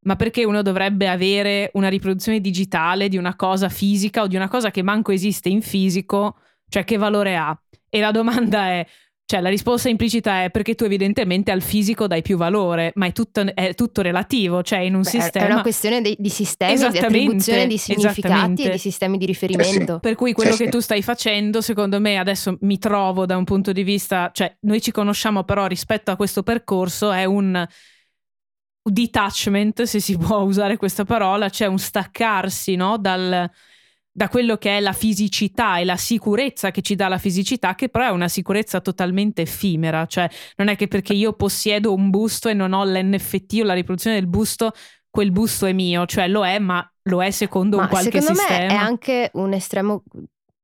ma 0.04 0.16
perché 0.16 0.44
uno 0.44 0.62
dovrebbe 0.62 1.08
avere 1.08 1.70
una 1.74 1.88
riproduzione 1.88 2.40
digitale 2.40 3.08
di 3.08 3.16
una 3.16 3.36
cosa 3.36 3.68
fisica 3.68 4.22
o 4.22 4.26
di 4.26 4.36
una 4.36 4.48
cosa 4.48 4.70
che 4.70 4.82
manco 4.82 5.12
esiste 5.12 5.48
in 5.48 5.62
fisico? 5.62 6.36
Cioè 6.68 6.84
che 6.84 6.96
valore 6.98 7.36
ha? 7.36 7.58
E 7.88 8.00
la 8.00 8.10
domanda 8.10 8.66
è 8.68 8.86
cioè, 9.26 9.40
la 9.40 9.48
risposta 9.48 9.88
implicita 9.88 10.44
è 10.44 10.50
perché 10.50 10.74
tu 10.74 10.84
evidentemente 10.84 11.50
al 11.50 11.62
fisico 11.62 12.06
dai 12.06 12.20
più 12.20 12.36
valore, 12.36 12.92
ma 12.96 13.06
è 13.06 13.12
tutto, 13.12 13.42
è 13.54 13.74
tutto 13.74 14.02
relativo, 14.02 14.62
cioè 14.62 14.80
in 14.80 14.94
un 14.94 15.00
Beh, 15.00 15.08
sistema... 15.08 15.46
È 15.46 15.52
una 15.52 15.62
questione 15.62 16.02
di, 16.02 16.14
di 16.18 16.28
sistemi, 16.28 16.76
di 16.76 16.98
attribuzione 16.98 17.66
di 17.66 17.78
significati 17.78 18.64
e 18.64 18.70
di 18.72 18.78
sistemi 18.78 19.16
di 19.16 19.24
riferimento. 19.24 19.94
Sì. 19.94 20.00
Per 20.00 20.14
cui 20.14 20.34
quello 20.34 20.52
sì, 20.52 20.58
che 20.58 20.64
sì. 20.64 20.70
tu 20.70 20.80
stai 20.80 21.00
facendo, 21.00 21.62
secondo 21.62 22.00
me, 22.00 22.18
adesso 22.18 22.58
mi 22.60 22.78
trovo 22.78 23.24
da 23.24 23.36
un 23.38 23.44
punto 23.44 23.72
di 23.72 23.82
vista... 23.82 24.30
Cioè, 24.30 24.56
noi 24.60 24.82
ci 24.82 24.90
conosciamo 24.90 25.42
però 25.44 25.66
rispetto 25.66 26.10
a 26.10 26.16
questo 26.16 26.42
percorso, 26.42 27.10
è 27.10 27.24
un 27.24 27.66
detachment, 28.82 29.84
se 29.84 30.00
si 30.00 30.18
può 30.18 30.40
usare 30.40 30.76
questa 30.76 31.04
parola, 31.04 31.48
cioè 31.48 31.68
un 31.68 31.78
staccarsi 31.78 32.76
no, 32.76 32.98
dal 32.98 33.50
da 34.16 34.28
quello 34.28 34.56
che 34.58 34.76
è 34.76 34.80
la 34.80 34.92
fisicità 34.92 35.78
e 35.78 35.84
la 35.84 35.96
sicurezza 35.96 36.70
che 36.70 36.82
ci 36.82 36.94
dà 36.94 37.08
la 37.08 37.18
fisicità, 37.18 37.74
che 37.74 37.88
però 37.88 38.06
è 38.06 38.10
una 38.10 38.28
sicurezza 38.28 38.80
totalmente 38.80 39.42
effimera, 39.42 40.06
cioè 40.06 40.30
non 40.56 40.68
è 40.68 40.76
che 40.76 40.86
perché 40.86 41.14
io 41.14 41.32
possiedo 41.32 41.92
un 41.92 42.10
busto 42.10 42.48
e 42.48 42.54
non 42.54 42.74
ho 42.74 42.84
l'NFT 42.84 43.58
o 43.62 43.64
la 43.64 43.74
riproduzione 43.74 44.16
del 44.16 44.28
busto, 44.28 44.70
quel 45.10 45.32
busto 45.32 45.66
è 45.66 45.72
mio, 45.72 46.06
cioè 46.06 46.28
lo 46.28 46.46
è, 46.46 46.60
ma 46.60 46.88
lo 47.02 47.24
è 47.24 47.32
secondo 47.32 47.78
ma 47.78 47.82
un 47.82 47.88
qualche 47.88 48.20
secondo 48.20 48.38
sistema. 48.38 48.60
Secondo 48.60 48.74
me 48.74 48.80
è 48.80 48.84
anche 48.84 49.30
un 49.34 49.52
estremo 49.52 50.02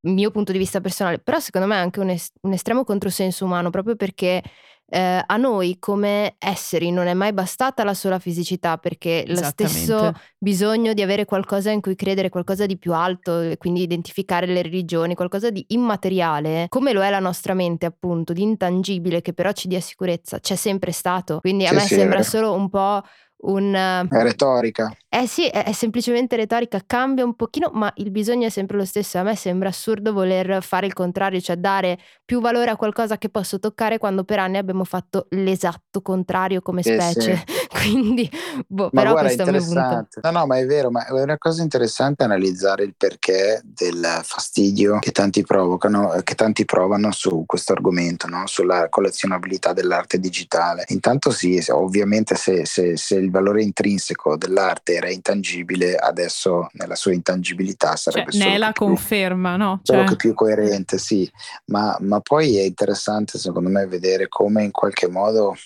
mio 0.02 0.30
punto 0.30 0.52
di 0.52 0.58
vista 0.58 0.80
personale, 0.80 1.18
però 1.18 1.40
secondo 1.40 1.66
me 1.66 1.74
è 1.74 1.80
anche 1.80 1.98
un, 1.98 2.10
es- 2.10 2.32
un 2.42 2.52
estremo 2.52 2.84
controsenso 2.84 3.44
umano, 3.44 3.70
proprio 3.70 3.96
perché 3.96 4.42
eh, 4.90 5.22
a 5.24 5.36
noi 5.36 5.78
come 5.78 6.34
esseri 6.38 6.90
non 6.90 7.06
è 7.06 7.14
mai 7.14 7.32
bastata 7.32 7.84
la 7.84 7.94
sola 7.94 8.18
fisicità 8.18 8.76
perché 8.76 9.24
lo 9.26 9.36
stesso 9.36 10.12
bisogno 10.36 10.92
di 10.92 11.02
avere 11.02 11.24
qualcosa 11.24 11.70
in 11.70 11.80
cui 11.80 11.94
credere, 11.94 12.28
qualcosa 12.28 12.66
di 12.66 12.76
più 12.76 12.92
alto, 12.92 13.40
e 13.40 13.56
quindi 13.56 13.82
identificare 13.82 14.46
le 14.46 14.62
religioni, 14.62 15.14
qualcosa 15.14 15.50
di 15.50 15.64
immateriale, 15.68 16.66
come 16.68 16.92
lo 16.92 17.02
è 17.02 17.10
la 17.10 17.20
nostra 17.20 17.54
mente 17.54 17.86
appunto, 17.86 18.32
di 18.32 18.42
intangibile 18.42 19.22
che 19.22 19.32
però 19.32 19.52
ci 19.52 19.68
dia 19.68 19.80
sicurezza, 19.80 20.40
c'è 20.40 20.56
sempre 20.56 20.90
stato. 20.90 21.38
Quindi 21.40 21.66
a 21.66 21.68
sì, 21.68 21.74
me 21.74 21.80
sì, 21.82 21.94
sembra 21.94 22.22
solo 22.22 22.52
un 22.52 22.68
po' 22.68 23.02
un... 23.42 23.74
È 23.74 24.22
retorica. 24.22 24.94
Eh 25.08 25.26
sì, 25.26 25.46
è, 25.46 25.64
è, 25.64 25.72
semplicemente 25.72 26.36
retorica, 26.36 26.80
cambia 26.86 27.24
un 27.24 27.34
pochino, 27.34 27.70
ma 27.72 27.90
il 27.96 28.10
bisogno 28.10 28.46
è 28.46 28.50
sempre 28.50 28.76
lo 28.76 28.84
stesso. 28.84 29.18
A 29.18 29.22
me 29.22 29.34
sembra 29.34 29.68
assurdo 29.68 30.12
voler 30.12 30.62
fare 30.62 30.86
il 30.86 30.92
contrario, 30.92 31.40
cioè 31.40 31.56
dare 31.56 31.98
più 32.24 32.40
valore 32.40 32.70
a 32.70 32.76
qualcosa 32.76 33.18
che 33.18 33.28
posso 33.28 33.58
toccare 33.58 33.98
quando 33.98 34.24
per 34.24 34.38
anni 34.38 34.58
abbiamo 34.58 34.84
fatto 34.84 35.26
l'esatto 35.30 36.00
contrario 36.00 36.60
come 36.60 36.82
specie. 36.82 37.32
Eh 37.32 37.36
sì. 37.36 37.58
Quindi, 37.80 38.30
boh, 38.66 38.90
ma 38.92 39.02
però 39.02 39.12
guarda, 39.12 39.44
questo 39.44 39.74
è 39.74 39.74
punto. 39.74 40.20
No, 40.22 40.30
no, 40.30 40.46
ma 40.46 40.58
è 40.58 40.66
vero, 40.66 40.90
ma 40.90 41.06
è 41.06 41.12
una 41.12 41.38
cosa 41.38 41.62
interessante 41.62 42.24
analizzare 42.24 42.84
il 42.84 42.94
perché 42.96 43.60
del 43.64 44.20
fastidio 44.22 44.98
che 44.98 45.12
tanti 45.12 45.42
provocano, 45.42 46.20
che 46.22 46.34
tanti 46.34 46.64
provano 46.64 47.10
su 47.10 47.44
questo 47.46 47.72
argomento, 47.72 48.28
no? 48.28 48.46
sulla 48.46 48.88
collezionabilità 48.88 49.72
dell'arte 49.72 50.18
digitale. 50.18 50.84
Intanto 50.88 51.30
sì, 51.30 51.62
ovviamente 51.70 52.34
se, 52.34 52.66
se, 52.66 52.96
se 52.96 53.14
il 53.16 53.29
valore 53.30 53.62
intrinseco 53.62 54.36
dell'arte 54.36 54.94
era 54.94 55.10
intangibile, 55.10 55.96
adesso 55.96 56.68
nella 56.72 56.94
sua 56.94 57.12
intangibilità 57.12 57.96
sarebbe 57.96 58.32
cioè, 58.32 58.42
solo 58.42 58.56
la 58.58 58.72
conferma, 58.72 59.54
più, 59.54 59.64
no? 59.64 59.80
Solo 59.82 59.98
cioè... 60.00 60.08
che 60.08 60.16
più 60.16 60.34
coerente, 60.34 60.98
sì. 60.98 61.30
Ma, 61.66 61.96
ma 62.00 62.20
poi 62.20 62.58
è 62.58 62.62
interessante 62.62 63.38
secondo 63.38 63.68
me 63.68 63.86
vedere 63.86 64.28
come 64.28 64.64
in 64.64 64.70
qualche 64.70 65.08
modo 65.08 65.56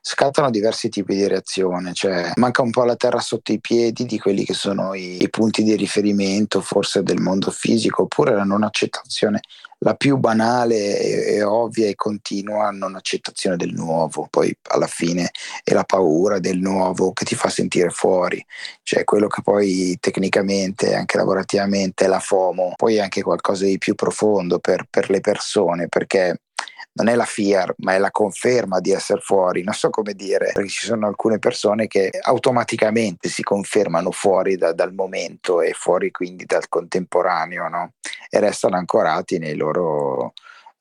scattano 0.00 0.50
diversi 0.50 0.88
tipi 0.88 1.14
di 1.14 1.26
reazione, 1.28 1.92
cioè 1.92 2.32
manca 2.36 2.62
un 2.62 2.70
po' 2.70 2.84
la 2.84 2.96
terra 2.96 3.20
sotto 3.20 3.52
i 3.52 3.60
piedi 3.60 4.04
di 4.04 4.18
quelli 4.18 4.44
che 4.44 4.54
sono 4.54 4.94
i, 4.94 5.22
i 5.22 5.30
punti 5.30 5.62
di 5.62 5.76
riferimento 5.76 6.60
forse 6.60 7.02
del 7.02 7.20
mondo 7.20 7.50
fisico, 7.50 8.02
oppure 8.02 8.34
la 8.34 8.44
non 8.44 8.64
accettazione, 8.64 9.40
la 9.82 9.94
più 9.94 10.16
banale 10.16 10.98
e, 10.98 11.42
ovvia 11.42 11.88
e 11.88 11.94
continua 11.94 12.70
non 12.70 12.94
accettazione 12.94 13.56
del 13.56 13.72
nuovo, 13.72 14.26
poi 14.30 14.56
alla 14.70 14.86
fine 14.86 15.30
è 15.62 15.72
la 15.72 15.84
paura 15.84 16.38
del 16.38 16.58
nuovo 16.58 17.12
che 17.12 17.24
ti 17.24 17.34
fa 17.34 17.48
sentire 17.48 17.90
fuori, 17.90 18.44
cioè 18.82 19.04
quello 19.04 19.26
che 19.26 19.42
poi 19.42 19.96
tecnicamente, 20.00 20.94
anche 20.94 21.16
lavorativamente 21.16 22.04
è 22.04 22.08
la 22.08 22.20
FOMO, 22.20 22.74
poi 22.76 22.96
è 22.96 23.00
anche 23.00 23.22
qualcosa 23.22 23.64
di 23.64 23.78
più 23.78 23.94
profondo 23.94 24.58
per, 24.58 24.86
per 24.88 25.10
le 25.10 25.20
persone, 25.20 25.88
perché 25.88 26.41
non 26.94 27.08
è 27.08 27.14
la 27.14 27.24
FIAR, 27.24 27.74
ma 27.78 27.94
è 27.94 27.98
la 27.98 28.10
conferma 28.10 28.80
di 28.80 28.92
essere 28.92 29.20
fuori. 29.20 29.62
Non 29.62 29.74
so 29.74 29.90
come 29.90 30.14
dire, 30.14 30.50
perché 30.52 30.68
ci 30.68 30.86
sono 30.86 31.06
alcune 31.06 31.38
persone 31.38 31.86
che 31.86 32.10
automaticamente 32.20 33.28
si 33.28 33.42
confermano 33.42 34.10
fuori 34.10 34.56
da, 34.56 34.72
dal 34.72 34.92
momento 34.92 35.62
e 35.62 35.72
fuori 35.72 36.10
quindi 36.10 36.44
dal 36.44 36.68
contemporaneo, 36.68 37.68
no? 37.68 37.92
E 38.28 38.40
restano 38.40 38.76
ancorati 38.76 39.38
nei 39.38 39.56
loro 39.56 40.34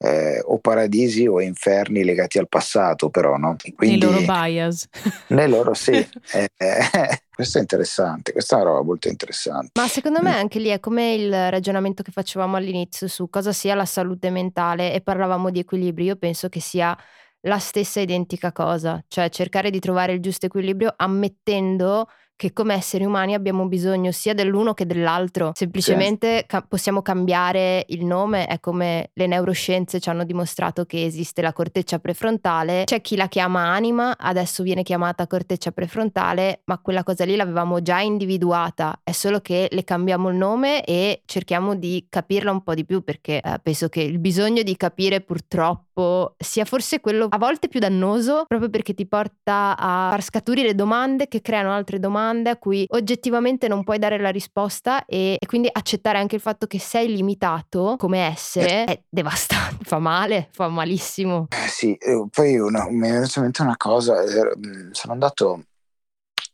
eh, 0.03 0.41
o 0.43 0.58
paradisi 0.58 1.27
o 1.27 1.39
inferni 1.39 2.03
legati 2.03 2.39
al 2.39 2.48
passato, 2.48 3.10
però, 3.10 3.38
no? 3.38 3.55
Quindi, 3.75 4.05
nei 4.05 4.12
loro 4.12 4.25
bias. 4.25 4.88
Nei 5.27 5.48
loro 5.48 5.74
sì. 5.74 5.91
eh, 6.34 6.50
eh, 6.58 7.22
questo 7.34 7.60
è 7.60 7.62
interessante, 7.62 8.31
questa 8.31 8.58
è 8.58 8.62
una 8.62 8.70
roba 8.72 8.84
molto 8.84 9.08
interessante. 9.08 9.79
Ma 9.79 9.88
secondo 9.88 10.22
me 10.22 10.36
anche 10.36 10.60
lì 10.60 10.70
è 10.70 10.79
come 10.79 11.13
il 11.13 11.50
ragionamento 11.51 12.01
che 12.03 12.12
facevamo 12.12 12.55
all'inizio 12.55 13.08
su 13.08 13.29
cosa 13.29 13.51
sia 13.53 13.75
la 13.75 13.86
salute 13.86 14.29
mentale 14.31 14.93
e 14.93 15.01
parlavamo 15.01 15.51
di 15.51 15.60
equilibrio. 15.60 16.08
Io 16.08 16.15
penso 16.15 16.50
che 16.50 16.60
sia 16.60 16.98
la 17.41 17.60
stessa 17.60 18.00
identica 18.00 18.51
cosa, 18.51 19.03
cioè 19.08 19.29
cercare 19.29 19.70
di 19.70 19.79
trovare 19.79 20.13
il 20.13 20.20
giusto 20.20 20.48
equilibrio 20.48 20.93
ammettendo 20.96 22.08
che 22.41 22.53
come 22.53 22.74
esseri 22.74 23.05
umani 23.05 23.36
abbiamo 23.36 23.67
bisogno 23.67 24.12
sia 24.12 24.33
dell'uno 24.33 24.74
che 24.74 24.88
dell'altro. 24.88 25.51
Semplicemente 25.53 26.38
sì. 26.39 26.45
ca- 26.48 26.65
possiamo 26.67 27.03
cambiare 27.03 27.86
il 27.89 28.03
nome, 28.03 28.48
è 28.48 28.60
come 28.60 29.12
le 29.13 29.27
neuroscienze 29.27 30.00
ci 30.00 30.10
hanno 30.10 30.24
dimostrato 30.24 30.86
che 30.86 31.05
esiste 31.05 31.43
la 31.43 31.53
corteccia 31.53 32.00
prefrontale. 32.00 32.86
C'è 32.86 33.00
chi 33.01 33.15
la 33.15 33.27
chiama 33.27 33.67
anima, 33.67 34.17
adesso 34.17 34.63
viene 34.63 34.81
chiamata 34.81 35.27
corteccia 35.27 35.71
prefrontale, 35.71 36.62
ma 36.65 36.79
quella 36.79 37.03
cosa 37.03 37.25
lì 37.25 37.36
l'avevamo 37.36 37.79
già 37.83 38.00
individuata, 38.00 39.01
è 39.03 39.12
solo 39.12 39.39
che 39.39 39.67
le 39.69 39.83
cambiamo 39.83 40.29
il 40.29 40.36
nome 40.36 40.83
e 40.83 41.21
cerchiamo 41.25 41.75
di 41.75 42.07
capirla 42.10 42.50
un 42.50 42.63
po' 42.63 42.74
di 42.74 42.86
più 42.86 43.03
perché 43.03 43.39
eh, 43.39 43.60
penso 43.62 43.88
che 43.88 44.01
il 44.01 44.17
bisogno 44.17 44.63
di 44.63 44.75
capire 44.75 45.21
purtroppo 45.21 45.90
sia 46.38 46.65
forse 46.65 47.00
quello 47.00 47.27
a 47.29 47.38
volte 47.38 47.67
più 47.67 47.79
dannoso 47.79 48.45
proprio 48.48 48.69
perché 48.69 48.93
ti 48.93 49.05
porta 49.05 49.75
a 49.77 50.10
far 50.10 50.24
scaturire 50.24 50.74
domande 50.74 51.27
che 51.27 51.41
creano 51.41 51.74
altre 51.74 52.00
domande 52.00 52.50
a 52.50 52.57
cui 52.57 52.86
oggettivamente 52.89 53.67
non 53.67 53.83
puoi 53.83 54.00
dare 54.00 54.17
la 54.19 54.29
risposta 54.29 55.05
e, 55.05 55.38
e 55.39 55.45
quindi 55.45 55.69
accettare 55.71 56.17
anche 56.17 56.36
il 56.36 56.41
fatto 56.41 56.67
che 56.67 56.79
sei 56.79 57.13
limitato 57.13 57.95
come 57.98 58.19
essere 58.19 58.86
è 58.86 59.01
devastante, 59.10 59.83
fa 59.86 60.00
male, 60.00 60.50
fa 60.51 60.67
malissimo. 60.67 61.48
Eh 61.50 61.67
sì, 61.67 61.98
poi 62.29 62.57
una, 62.57 62.88
mi 62.89 63.07
è 63.07 63.12
venuta 63.12 63.33
in 63.36 63.43
mente 63.43 63.62
una 63.62 63.77
cosa, 63.77 64.21
mm, 64.21 64.91
sono 64.91 65.13
andato 65.13 65.63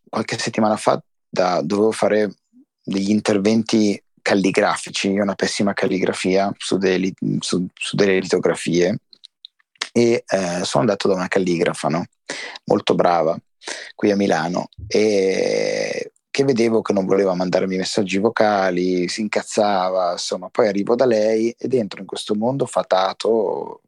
qualche 0.10 0.38
settimana 0.38 0.76
fa, 0.78 1.02
da, 1.30 1.62
dovevo 1.62 1.92
fare 1.92 2.34
degli 2.84 3.10
interventi 3.10 4.02
calligrafici, 4.22 5.18
una 5.18 5.36
pessima 5.36 5.74
calligrafia 5.74 6.52
su 6.58 6.78
delle, 6.78 7.14
su, 7.40 7.66
su 7.74 7.96
delle 7.96 8.20
litografie 8.20 8.98
e 9.98 10.24
eh, 10.28 10.64
sono 10.64 10.84
andato 10.84 11.08
da 11.08 11.16
una 11.16 11.28
calligrafa 11.28 11.88
no? 11.88 12.06
molto 12.66 12.94
brava 12.94 13.36
qui 13.96 14.12
a 14.12 14.16
Milano 14.16 14.70
e 14.86 16.12
che 16.30 16.44
vedevo 16.44 16.84
che 16.84 16.94
non 16.94 17.08
voleva 17.08 17.34
mandarmi 17.34 17.78
messaggi 17.78 18.20
vocali, 18.20 19.08
si 19.08 19.22
incazzava, 19.22 20.12
insomma, 20.12 20.50
poi 20.50 20.68
arrivo 20.68 20.94
da 20.94 21.08
lei 21.08 21.50
e 21.58 21.68
dentro 21.68 22.00
in 22.00 22.06
questo 22.06 22.36
mondo 22.36 22.68
fatato 22.68 23.82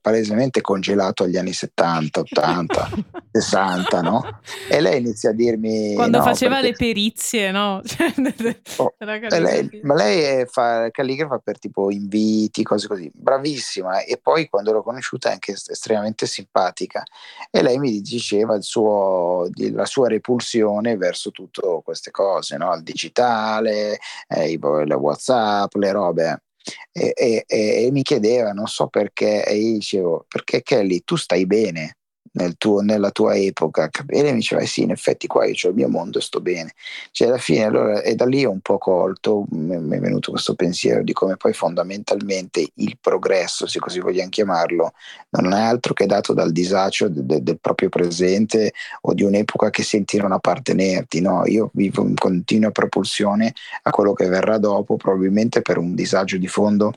palesemente 0.00 0.60
congelato 0.60 1.24
agli 1.24 1.36
anni 1.36 1.52
70, 1.52 2.20
80, 2.20 2.90
60, 3.30 4.00
no? 4.00 4.40
E 4.68 4.80
lei 4.80 5.00
inizia 5.00 5.30
a 5.30 5.32
dirmi... 5.32 5.94
Quando 5.94 6.18
no, 6.18 6.24
faceva 6.24 6.60
perché... 6.60 6.70
le 6.70 6.76
perizie, 6.76 7.50
no? 7.50 7.82
oh, 8.78 8.94
lei, 8.98 9.80
ma 9.82 9.94
lei 9.94 10.46
fa 10.46 10.88
calligrafa 10.90 11.38
per 11.38 11.58
tipo 11.58 11.90
inviti, 11.90 12.62
cose 12.62 12.88
così, 12.88 13.10
bravissima. 13.12 14.02
E 14.02 14.18
poi 14.22 14.48
quando 14.48 14.72
l'ho 14.72 14.82
conosciuta 14.82 15.28
è 15.28 15.32
anche 15.32 15.52
estremamente 15.52 16.26
simpatica. 16.26 17.02
E 17.50 17.62
lei 17.62 17.78
mi 17.78 18.00
diceva 18.00 18.60
suo, 18.60 19.48
la 19.72 19.86
sua 19.86 20.08
repulsione 20.08 20.96
verso 20.96 21.30
tutte 21.30 21.60
queste 21.84 22.10
cose, 22.10 22.56
no? 22.56 22.74
Il 22.74 22.82
digitale, 22.82 23.98
eh, 24.28 24.50
i, 24.50 24.58
le 24.58 24.94
WhatsApp, 24.94 25.74
le 25.74 25.92
robe 25.92 26.42
e, 26.92 27.12
e, 27.14 27.44
e, 27.46 27.90
mi 27.90 28.02
chiedeva, 28.02 28.52
non 28.52 28.66
so 28.66 28.88
perché, 28.88 29.44
e 29.44 29.56
io 29.56 29.72
dicevo, 29.74 30.24
perché 30.28 30.62
Kelly, 30.62 31.02
tu 31.04 31.16
stai 31.16 31.46
bene, 31.46 31.98
nel 32.34 32.56
tuo, 32.56 32.80
nella 32.80 33.10
tua 33.10 33.34
epoca. 33.36 33.90
E 34.06 34.22
mi 34.22 34.34
diceva, 34.34 34.62
eh 34.62 34.66
sì, 34.66 34.82
in 34.82 34.90
effetti 34.90 35.26
qua 35.26 35.44
io 35.46 35.54
ho 35.62 35.68
il 35.68 35.74
mio 35.74 35.88
mondo 35.88 36.18
e 36.18 36.22
sto 36.22 36.40
bene. 36.40 36.72
Cioè 37.10 37.28
alla 37.28 37.38
fine, 37.38 37.64
allora, 37.64 38.02
e 38.02 38.14
da 38.14 38.26
lì 38.26 38.44
ho 38.44 38.50
un 38.50 38.60
po' 38.60 38.78
colto, 38.78 39.44
mi 39.50 39.96
è 39.96 40.00
venuto 40.00 40.30
questo 40.30 40.54
pensiero 40.54 41.02
di 41.02 41.12
come 41.12 41.36
poi 41.36 41.52
fondamentalmente 41.52 42.66
il 42.74 42.98
progresso, 43.00 43.66
se 43.66 43.78
così 43.78 44.00
vogliamo 44.00 44.30
chiamarlo, 44.30 44.92
non 45.30 45.52
è 45.52 45.60
altro 45.60 45.94
che 45.94 46.06
dato 46.06 46.32
dal 46.32 46.52
disagio 46.52 47.08
de, 47.08 47.24
de, 47.24 47.42
del 47.42 47.58
proprio 47.60 47.88
presente 47.88 48.72
o 49.02 49.14
di 49.14 49.22
un'epoca 49.22 49.70
che 49.70 49.82
senti 49.82 50.18
non 50.18 50.32
appartenerti. 50.32 51.20
No? 51.20 51.46
Io 51.46 51.70
vivo 51.74 52.02
in 52.02 52.14
continua 52.14 52.70
propulsione 52.70 53.52
a 53.82 53.90
quello 53.90 54.12
che 54.12 54.26
verrà 54.26 54.58
dopo, 54.58 54.96
probabilmente 54.96 55.62
per 55.62 55.78
un 55.78 55.94
disagio 55.94 56.38
di 56.38 56.48
fondo 56.48 56.92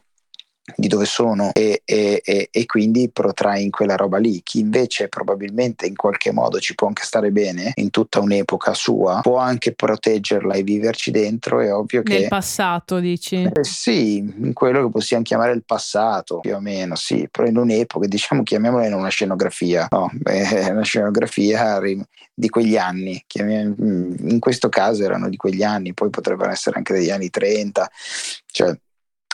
di 0.75 0.87
dove 0.87 1.05
sono 1.05 1.51
e, 1.53 1.81
e, 1.85 2.21
e, 2.23 2.49
e, 2.51 2.65
quindi 2.65 3.09
protrae 3.09 3.61
in 3.61 3.71
quella 3.71 3.95
roba 3.95 4.17
lì. 4.17 4.41
Chi 4.43 4.59
invece 4.59 5.07
probabilmente 5.07 5.85
in 5.85 5.95
qualche 5.95 6.31
modo 6.31 6.59
ci 6.59 6.75
può 6.75 6.87
anche 6.87 7.03
stare 7.03 7.31
bene 7.31 7.71
in 7.75 7.89
tutta 7.89 8.19
un'epoca 8.19 8.73
sua, 8.73 9.21
può 9.21 9.37
anche 9.37 9.73
proteggerla 9.73 10.55
e 10.55 10.63
viverci 10.63 11.11
dentro, 11.11 11.61
è 11.61 11.73
ovvio 11.73 12.03
che... 12.03 12.19
Nel 12.19 12.27
passato 12.27 12.99
dici? 12.99 13.43
Eh, 13.43 13.63
sì, 13.63 14.17
in 14.17 14.53
quello 14.53 14.83
che 14.85 14.91
possiamo 14.91 15.23
chiamare 15.23 15.53
il 15.53 15.63
passato, 15.63 16.39
più 16.39 16.55
o 16.55 16.59
meno, 16.59 16.95
sì, 16.95 17.27
però 17.31 17.47
in 17.47 17.57
un'epoca, 17.57 18.07
diciamo 18.07 18.43
chiamiamola 18.43 18.85
in 18.85 18.93
una 18.93 19.09
scenografia, 19.09 19.87
no, 19.89 20.09
beh, 20.13 20.69
una 20.69 20.83
scenografia 20.83 21.79
di 22.33 22.49
quegli 22.49 22.77
anni, 22.77 23.23
in 23.35 24.37
questo 24.39 24.69
caso 24.69 25.03
erano 25.03 25.29
di 25.29 25.37
quegli 25.37 25.63
anni, 25.63 25.93
poi 25.93 26.09
potrebbero 26.09 26.51
essere 26.51 26.77
anche 26.77 26.93
degli 26.93 27.09
anni 27.09 27.29
30, 27.29 27.89
cioè 28.47 28.77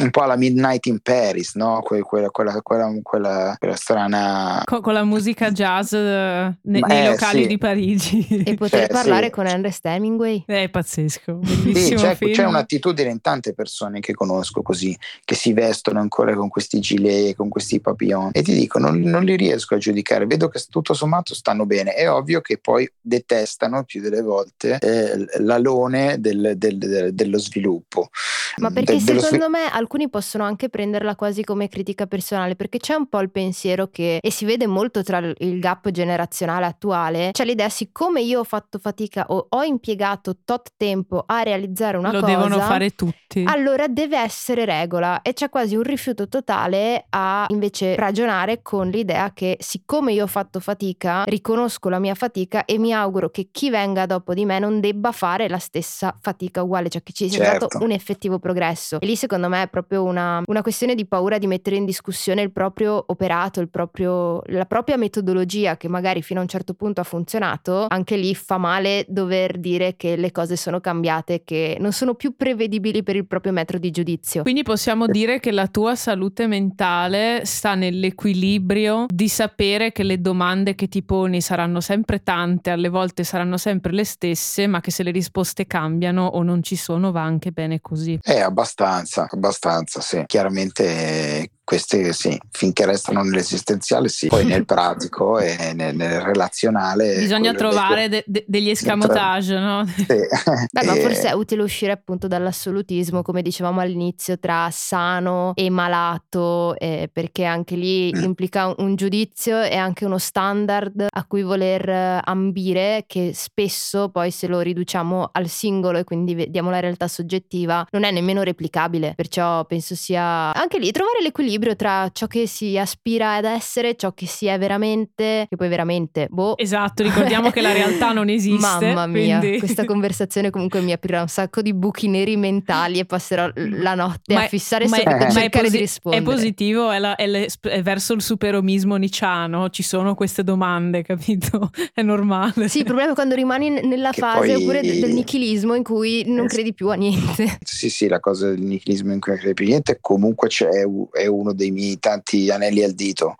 un 0.01 0.09
po' 0.09 0.21
alla 0.21 0.35
Midnight 0.35 0.87
in 0.87 0.99
Paris, 0.99 1.53
no? 1.53 1.81
Que- 1.83 2.01
quella, 2.01 2.29
quella, 2.29 2.59
quella, 2.63 2.91
quella, 3.03 3.75
strana. 3.75 4.63
Con, 4.65 4.81
con, 4.81 4.93
la 4.93 5.03
musica 5.03 5.51
jazz 5.51 5.93
eh, 5.93 6.57
ne- 6.61 6.79
nei 6.79 7.05
eh, 7.05 7.09
locali 7.09 7.43
sì. 7.43 7.47
di 7.47 7.57
Parigi. 7.59 8.43
E 8.43 8.55
poter 8.57 8.83
eh, 8.83 8.87
parlare 8.87 9.25
sì. 9.25 9.31
con 9.31 9.45
Ernest 9.45 9.85
Hemingway. 9.85 10.43
È 10.47 10.67
pazzesco. 10.69 11.33
Bellissimo 11.33 11.99
sì, 11.99 12.05
c'è, 12.05 12.31
c'è, 12.31 12.45
un'attitudine 12.45 13.09
in 13.11 13.21
tante 13.21 13.53
persone 13.53 13.99
che 13.99 14.13
conosco 14.13 14.63
così, 14.63 14.97
che 15.23 15.35
si 15.35 15.53
vestono 15.53 15.99
ancora 15.99 16.33
con 16.33 16.49
questi 16.49 16.79
gilet, 16.79 17.35
con 17.35 17.49
questi 17.49 17.79
papillon. 17.79 18.31
E 18.31 18.41
ti 18.41 18.53
dico, 18.53 18.79
non, 18.79 18.99
non 18.99 19.23
li 19.23 19.35
riesco 19.35 19.75
a 19.75 19.77
giudicare. 19.77 20.25
Vedo 20.25 20.47
che 20.47 20.59
tutto 20.69 20.95
sommato 20.95 21.35
stanno 21.35 21.67
bene. 21.67 21.93
È 21.93 22.09
ovvio 22.09 22.41
che 22.41 22.57
poi 22.57 22.91
detestano 22.99 23.83
più 23.83 24.01
delle 24.01 24.21
volte 24.21 24.79
eh, 24.79 25.39
l'alone 25.43 26.19
del, 26.19 26.53
del, 26.55 26.79
del, 26.79 27.13
dello 27.13 27.37
sviluppo. 27.37 28.09
Ma 28.57 28.71
perché 28.71 28.99
secondo 28.99 29.27
svil- 29.27 29.49
me 29.49 29.82
alcuni 29.83 30.09
possono 30.09 30.43
anche 30.43 30.69
prenderla 30.69 31.15
quasi 31.15 31.43
come 31.43 31.67
critica 31.67 32.07
personale, 32.07 32.55
perché 32.55 32.79
c'è 32.79 32.95
un 32.95 33.07
po' 33.07 33.19
il 33.19 33.29
pensiero 33.29 33.87
che, 33.87 34.19
e 34.21 34.31
si 34.31 34.45
vede 34.45 34.65
molto 34.65 35.03
tra 35.03 35.19
il 35.19 35.59
gap 35.59 35.91
generazionale 35.91 36.65
attuale, 36.65 37.29
c'è 37.31 37.45
l'idea, 37.45 37.69
siccome 37.69 38.21
io 38.21 38.39
ho 38.39 38.43
fatto 38.43 38.79
fatica 38.79 39.25
o 39.27 39.47
ho 39.49 39.63
impiegato 39.63 40.37
tot 40.43 40.73
tempo 40.77 41.23
a 41.25 41.43
realizzare 41.43 41.97
una 41.97 42.11
Lo 42.11 42.21
cosa... 42.21 42.33
Lo 42.33 42.43
devono 42.43 42.61
fare 42.61 42.89
tutti. 42.91 43.43
Allora 43.45 43.87
deve 43.87 44.17
essere 44.17 44.65
regola 44.65 45.21
e 45.21 45.33
c'è 45.33 45.49
quasi 45.49 45.75
un 45.75 45.83
rifiuto 45.83 46.27
totale 46.27 47.05
a 47.09 47.45
invece 47.49 47.95
ragionare 47.95 48.61
con 48.61 48.89
l'idea 48.89 49.33
che 49.33 49.57
siccome 49.59 50.13
io 50.13 50.23
ho 50.23 50.27
fatto 50.27 50.59
fatica, 50.59 51.23
riconosco 51.25 51.89
la 51.89 51.99
mia 51.99 52.15
fatica 52.15 52.65
e 52.65 52.77
mi 52.77 52.93
auguro 52.93 53.29
che 53.29 53.49
chi 53.51 53.69
venga 53.69 54.05
dopo 54.05 54.33
di 54.33 54.45
me 54.45 54.59
non 54.59 54.79
debba 54.79 55.11
fare 55.11 55.49
la 55.49 55.57
stessa 55.57 56.15
fatica 56.21 56.61
uguale, 56.63 56.89
cioè 56.89 57.03
che 57.03 57.11
ci 57.11 57.29
sia 57.29 57.43
certo. 57.43 57.67
stato 57.69 57.83
un 57.83 57.91
effettivo 57.91 58.39
progresso. 58.39 58.99
E 58.99 59.05
lì 59.05 59.15
secondo 59.15 59.49
me 59.49 59.63
è 59.63 59.67
proprio 59.73 60.03
una, 60.03 60.43
una 60.45 60.61
questione 60.61 60.93
di 60.93 61.07
paura 61.07 61.39
di 61.39 61.47
mettere 61.47 61.77
in 61.77 61.85
discussione 61.85 62.43
il 62.43 62.51
proprio 62.51 63.03
operato, 63.07 63.59
il 63.59 63.69
proprio, 63.69 64.39
la 64.45 64.65
propria 64.65 64.97
metodologia 64.97 65.77
che 65.77 65.87
magari 65.87 66.21
fino 66.21 66.39
a 66.39 66.43
un 66.43 66.47
certo 66.47 66.75
punto 66.75 67.01
ha 67.01 67.03
funzionato. 67.03 67.87
Anche 67.89 68.15
lì 68.15 68.35
fa 68.35 68.59
male 68.59 69.03
dover 69.07 69.57
dire 69.57 69.95
che 69.95 70.15
le 70.15 70.31
cose 70.31 70.57
sono 70.57 70.79
cambiate, 70.79 71.41
che 71.43 71.77
non 71.79 71.91
sono 71.91 72.13
più 72.13 72.35
prevedibili 72.35 73.01
per 73.01 73.15
il 73.15 73.25
proprio 73.25 73.51
metro 73.51 73.79
di 73.79 73.89
giudizio. 73.89 74.43
Quindi 74.43 74.61
possiamo 74.61 75.07
dire 75.07 75.39
che 75.39 75.51
la 75.51 75.65
tua 75.65 75.95
salute 75.95 76.45
mentale 76.45 77.41
sta 77.45 77.73
nell'equilibrio 77.73 79.07
di 79.07 79.27
sapere 79.27 79.91
che 79.91 80.03
le 80.03 80.21
domande 80.21 80.75
che 80.75 80.87
ti 80.87 81.01
poni 81.01 81.41
saranno 81.41 81.81
sempre 81.81 82.21
tante, 82.21 82.69
alle 82.69 82.89
volte 82.89 83.23
saranno 83.23 83.57
sempre 83.57 83.91
le 83.91 84.05
stesse, 84.05 84.67
ma 84.67 84.81
che 84.81 84.91
se 84.91 85.01
le 85.01 85.09
risposte 85.09 85.65
cambiano 85.65 86.27
o 86.27 86.43
non 86.43 86.61
ci 86.61 86.75
sono 86.75 87.11
va 87.11 87.23
anche 87.23 87.51
bene 87.51 87.81
così. 87.81 88.19
Eh, 88.21 88.39
abbastanza, 88.39 89.27
abbastanza, 89.31 89.62
sì. 90.01 90.23
Chiaramente 90.25 91.49
queste 91.63 92.11
sì, 92.11 92.37
finché 92.51 92.85
restano 92.85 93.23
nell'esistenziale 93.23 94.09
sì, 94.09 94.27
poi 94.27 94.45
nel 94.45 94.65
pratico 94.65 95.39
e 95.39 95.71
nel, 95.73 95.95
nel 95.95 96.19
relazionale. 96.19 97.15
Bisogna 97.19 97.53
trovare 97.53 98.09
de- 98.09 98.23
de- 98.27 98.43
degli 98.47 98.69
escamotage, 98.69 99.57
no? 99.57 99.85
Sì. 99.93 100.05
Beh, 100.05 100.85
ma 100.85 100.95
forse 100.99 101.29
è 101.29 101.31
utile 101.31 101.63
uscire 101.63 101.93
appunto 101.93 102.27
dall'assolutismo, 102.27 103.21
come 103.21 103.41
dicevamo 103.41 103.79
all'inizio, 103.79 104.37
tra 104.37 104.67
sano 104.71 105.53
e 105.55 105.69
malato, 105.69 106.77
eh, 106.77 107.09
perché 107.11 107.45
anche 107.45 107.75
lì 107.75 108.13
mm. 108.13 108.23
implica 108.23 108.67
un, 108.67 108.75
un 108.79 108.95
giudizio 108.95 109.61
e 109.61 109.75
anche 109.77 110.05
uno 110.05 110.17
standard 110.17 111.07
a 111.09 111.25
cui 111.25 111.43
voler 111.43 112.21
ambire, 112.23 113.05
che 113.07 113.31
spesso 113.33 114.09
poi 114.09 114.31
se 114.31 114.47
lo 114.47 114.59
riduciamo 114.59 115.29
al 115.31 115.47
singolo 115.47 115.99
e 115.99 116.03
quindi 116.03 116.35
vediamo 116.35 116.69
la 116.69 116.81
realtà 116.81 117.07
soggettiva, 117.07 117.85
non 117.91 118.03
è 118.03 118.11
nemmeno 118.11 118.43
replicabile. 118.43 119.13
Perciò 119.15 119.63
penso 119.65 119.95
sia 119.95 120.53
anche 120.53 120.77
lì 120.77 120.91
trovare 120.91 121.21
l'equilibrio 121.21 121.52
equilibrio 121.53 121.75
tra 121.75 122.09
ciò 122.11 122.27
che 122.27 122.47
si 122.47 122.77
aspira 122.77 123.35
ad 123.35 123.45
essere, 123.45 123.95
ciò 123.95 124.13
che 124.13 124.25
si 124.25 124.47
è 124.47 124.57
veramente, 124.57 125.45
che 125.49 125.55
poi 125.55 125.67
veramente, 125.67 126.27
boh. 126.29 126.57
Esatto, 126.57 127.03
ricordiamo 127.03 127.51
che 127.51 127.61
la 127.61 127.71
realtà 127.71 128.11
non 128.11 128.29
esiste. 128.29 128.61
Mamma 128.93 129.05
mia, 129.07 129.39
quindi... 129.39 129.59
questa 129.59 129.85
conversazione 129.85 130.49
comunque 130.49 130.81
mi 130.81 130.91
aprirà 130.91 131.21
un 131.21 131.27
sacco 131.27 131.61
di 131.61 131.73
buchi 131.73 132.07
neri 132.07 132.35
mentali 132.37 132.99
e 132.99 133.05
passerò 133.05 133.49
la 133.55 133.95
notte 133.95 134.33
ma 134.33 134.43
a 134.43 134.47
fissare 134.47 134.87
ma 134.87 134.97
e 134.97 135.03
è, 135.03 135.31
cercare 135.31 135.49
posi- 135.49 135.71
di 135.71 135.77
rispondere. 135.77 136.23
È 136.23 136.25
positivo, 136.25 136.91
è, 136.91 136.99
la, 136.99 137.15
è, 137.15 137.27
le, 137.27 137.47
è, 137.61 137.81
verso 137.81 138.13
il 138.13 138.21
superomismo 138.21 138.95
nicciano, 138.95 139.69
ci 139.69 139.83
sono 139.83 140.15
queste 140.15 140.43
domande, 140.43 141.03
capito? 141.03 141.69
È 141.93 142.01
normale. 142.01 142.67
Sì, 142.67 142.79
il 142.79 142.85
problema 142.85 143.11
è 143.11 143.13
quando 143.13 143.35
rimani 143.35 143.69
nella 143.69 144.11
Che 144.11 144.21
fase 144.21 144.53
poi- 144.53 144.63
oppure 144.63 144.81
de- 144.81 144.99
del 144.99 145.13
nichilismo 145.13 145.75
in 145.75 145.83
cui 145.83 146.23
non 146.25 146.47
credi 146.47 146.73
più 146.73 146.89
a 146.89 146.95
niente. 146.95 147.57
Sì, 147.63 147.89
sì, 147.89 148.07
la 148.07 148.19
cosa 148.19 148.49
del 148.49 148.61
nichilismo 148.61 149.13
in 149.13 149.19
cui 149.19 149.31
non 149.31 149.39
credi 149.39 149.53
più 149.53 149.65
niente 149.65 149.97
comunque 150.01 150.47
c'è, 150.47 150.69
è 151.11 151.27
uno 151.43 151.53
dei 151.53 151.71
miei 151.71 151.99
tanti 151.99 152.49
anelli 152.49 152.83
al 152.83 152.93
dito 152.93 153.35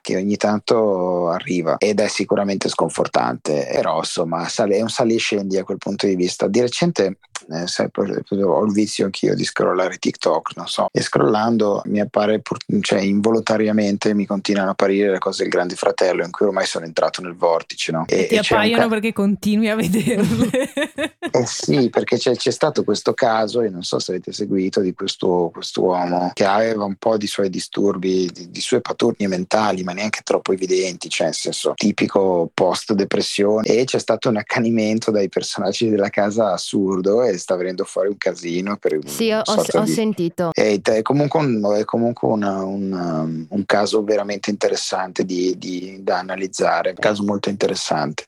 che 0.00 0.16
ogni 0.16 0.36
tanto 0.36 1.28
arriva 1.28 1.76
ed 1.78 2.00
è 2.00 2.08
sicuramente 2.08 2.68
sconfortante, 2.68 3.68
però 3.72 3.98
insomma 3.98 4.46
è 4.46 4.80
un 4.80 4.88
sali 4.88 5.14
e 5.14 5.18
scendi 5.18 5.58
a 5.58 5.64
quel 5.64 5.78
punto 5.78 6.06
di 6.06 6.14
vista. 6.14 6.46
Di 6.46 6.60
recente 6.60 7.18
eh, 7.48 7.66
sai, 7.66 7.88
ho 7.92 8.64
il 8.64 8.72
vizio 8.72 9.04
anch'io 9.04 9.34
di 9.34 9.44
scrollare 9.44 9.98
TikTok, 9.98 10.52
non 10.56 10.66
so, 10.66 10.88
e 10.92 11.00
scrollando 11.00 11.82
mi 11.86 12.00
appare, 12.00 12.40
pur- 12.40 12.64
cioè 12.80 13.00
involontariamente 13.00 14.14
mi 14.14 14.26
continuano 14.26 14.68
a 14.68 14.72
apparire 14.72 15.10
le 15.10 15.18
cose 15.18 15.42
del 15.42 15.52
Grande 15.52 15.74
Fratello 15.74 16.24
in 16.24 16.30
cui 16.30 16.46
ormai 16.46 16.66
sono 16.66 16.84
entrato 16.84 17.22
nel 17.22 17.34
vortice, 17.34 17.92
no? 17.92 18.04
E 18.06 18.26
ti 18.26 18.38
c'è 18.38 18.54
un 18.54 18.60
appaiono 18.60 18.82
ca- 18.82 18.88
perché 18.88 19.12
continui 19.12 19.68
a 19.68 19.76
vederle. 19.76 20.72
eh 21.30 21.46
sì, 21.46 21.88
perché 21.90 22.16
c'è, 22.16 22.34
c'è 22.34 22.50
stato 22.50 22.84
questo 22.84 23.14
caso, 23.14 23.60
e 23.60 23.68
non 23.68 23.82
so 23.82 23.98
se 23.98 24.12
avete 24.12 24.32
seguito, 24.32 24.80
di 24.80 24.94
questo 24.94 25.50
uomo 25.82 26.30
che 26.32 26.44
aveva 26.44 26.84
un 26.84 26.96
po' 26.96 27.16
di 27.16 27.26
suoi 27.26 27.50
disturbi, 27.50 28.30
di, 28.32 28.50
di 28.50 28.60
sue 28.60 28.80
paturnie 28.80 29.28
mentali, 29.28 29.82
ma 29.82 29.92
neanche 29.92 30.20
troppo 30.22 30.52
evidenti, 30.52 31.08
cioè 31.08 31.26
nel 31.26 31.34
senso 31.34 31.72
tipico 31.74 32.50
post-depressione. 32.52 33.68
E 33.68 33.84
c'è 33.84 33.98
stato 33.98 34.28
un 34.28 34.36
accanimento 34.36 35.10
dai 35.10 35.28
personaggi 35.28 35.88
della 35.88 36.10
casa 36.10 36.52
assurdo 36.52 37.22
e 37.30 37.38
sta 37.38 37.54
venendo 37.56 37.84
fuori 37.84 38.08
un 38.08 38.16
casino 38.18 38.76
per 38.76 38.94
un 38.94 39.06
Sì, 39.06 39.30
ho, 39.30 39.42
ho- 39.44 39.82
di- 39.84 39.92
sentito. 39.92 40.50
è, 40.52 40.80
è 40.80 41.02
comunque, 41.02 41.40
un, 41.40 41.74
è 41.76 41.84
comunque 41.84 42.28
una- 42.28 42.62
un, 42.64 42.92
um, 42.92 43.46
un 43.48 43.66
caso 43.66 44.02
veramente 44.04 44.50
interessante 44.50 45.24
di- 45.24 45.56
di- 45.58 45.98
da 46.02 46.18
analizzare, 46.18 46.90
un 46.90 46.96
caso 46.96 47.22
molto 47.24 47.48
interessante. 47.48 48.24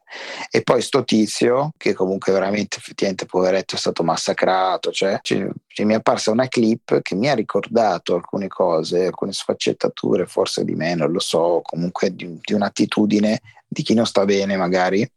E 0.50 0.62
poi 0.62 0.82
sto 0.82 1.04
tizio, 1.04 1.70
che 1.76 1.94
comunque 1.94 2.32
veramente 2.32 2.76
effettivamente 2.78 3.26
poveretto 3.26 3.76
è 3.76 3.78
stato 3.78 4.02
massacrato, 4.02 4.90
cioè, 4.92 5.18
ci- 5.22 5.46
ci 5.66 5.84
mi 5.84 5.92
è 5.94 5.96
apparsa 5.96 6.30
una 6.30 6.48
clip 6.48 7.00
che 7.00 7.14
mi 7.14 7.28
ha 7.28 7.34
ricordato 7.34 8.14
alcune 8.14 8.48
cose, 8.48 9.06
alcune 9.06 9.32
sfaccettature, 9.32 10.26
forse 10.26 10.64
di 10.64 10.74
me, 10.74 10.94
non 10.94 11.10
lo 11.12 11.20
so, 11.20 11.60
comunque 11.62 12.14
di, 12.14 12.38
di 12.42 12.52
un'attitudine 12.52 13.40
di 13.66 13.82
chi 13.82 13.94
non 13.94 14.04
sta 14.06 14.24
bene 14.26 14.56
magari, 14.56 15.08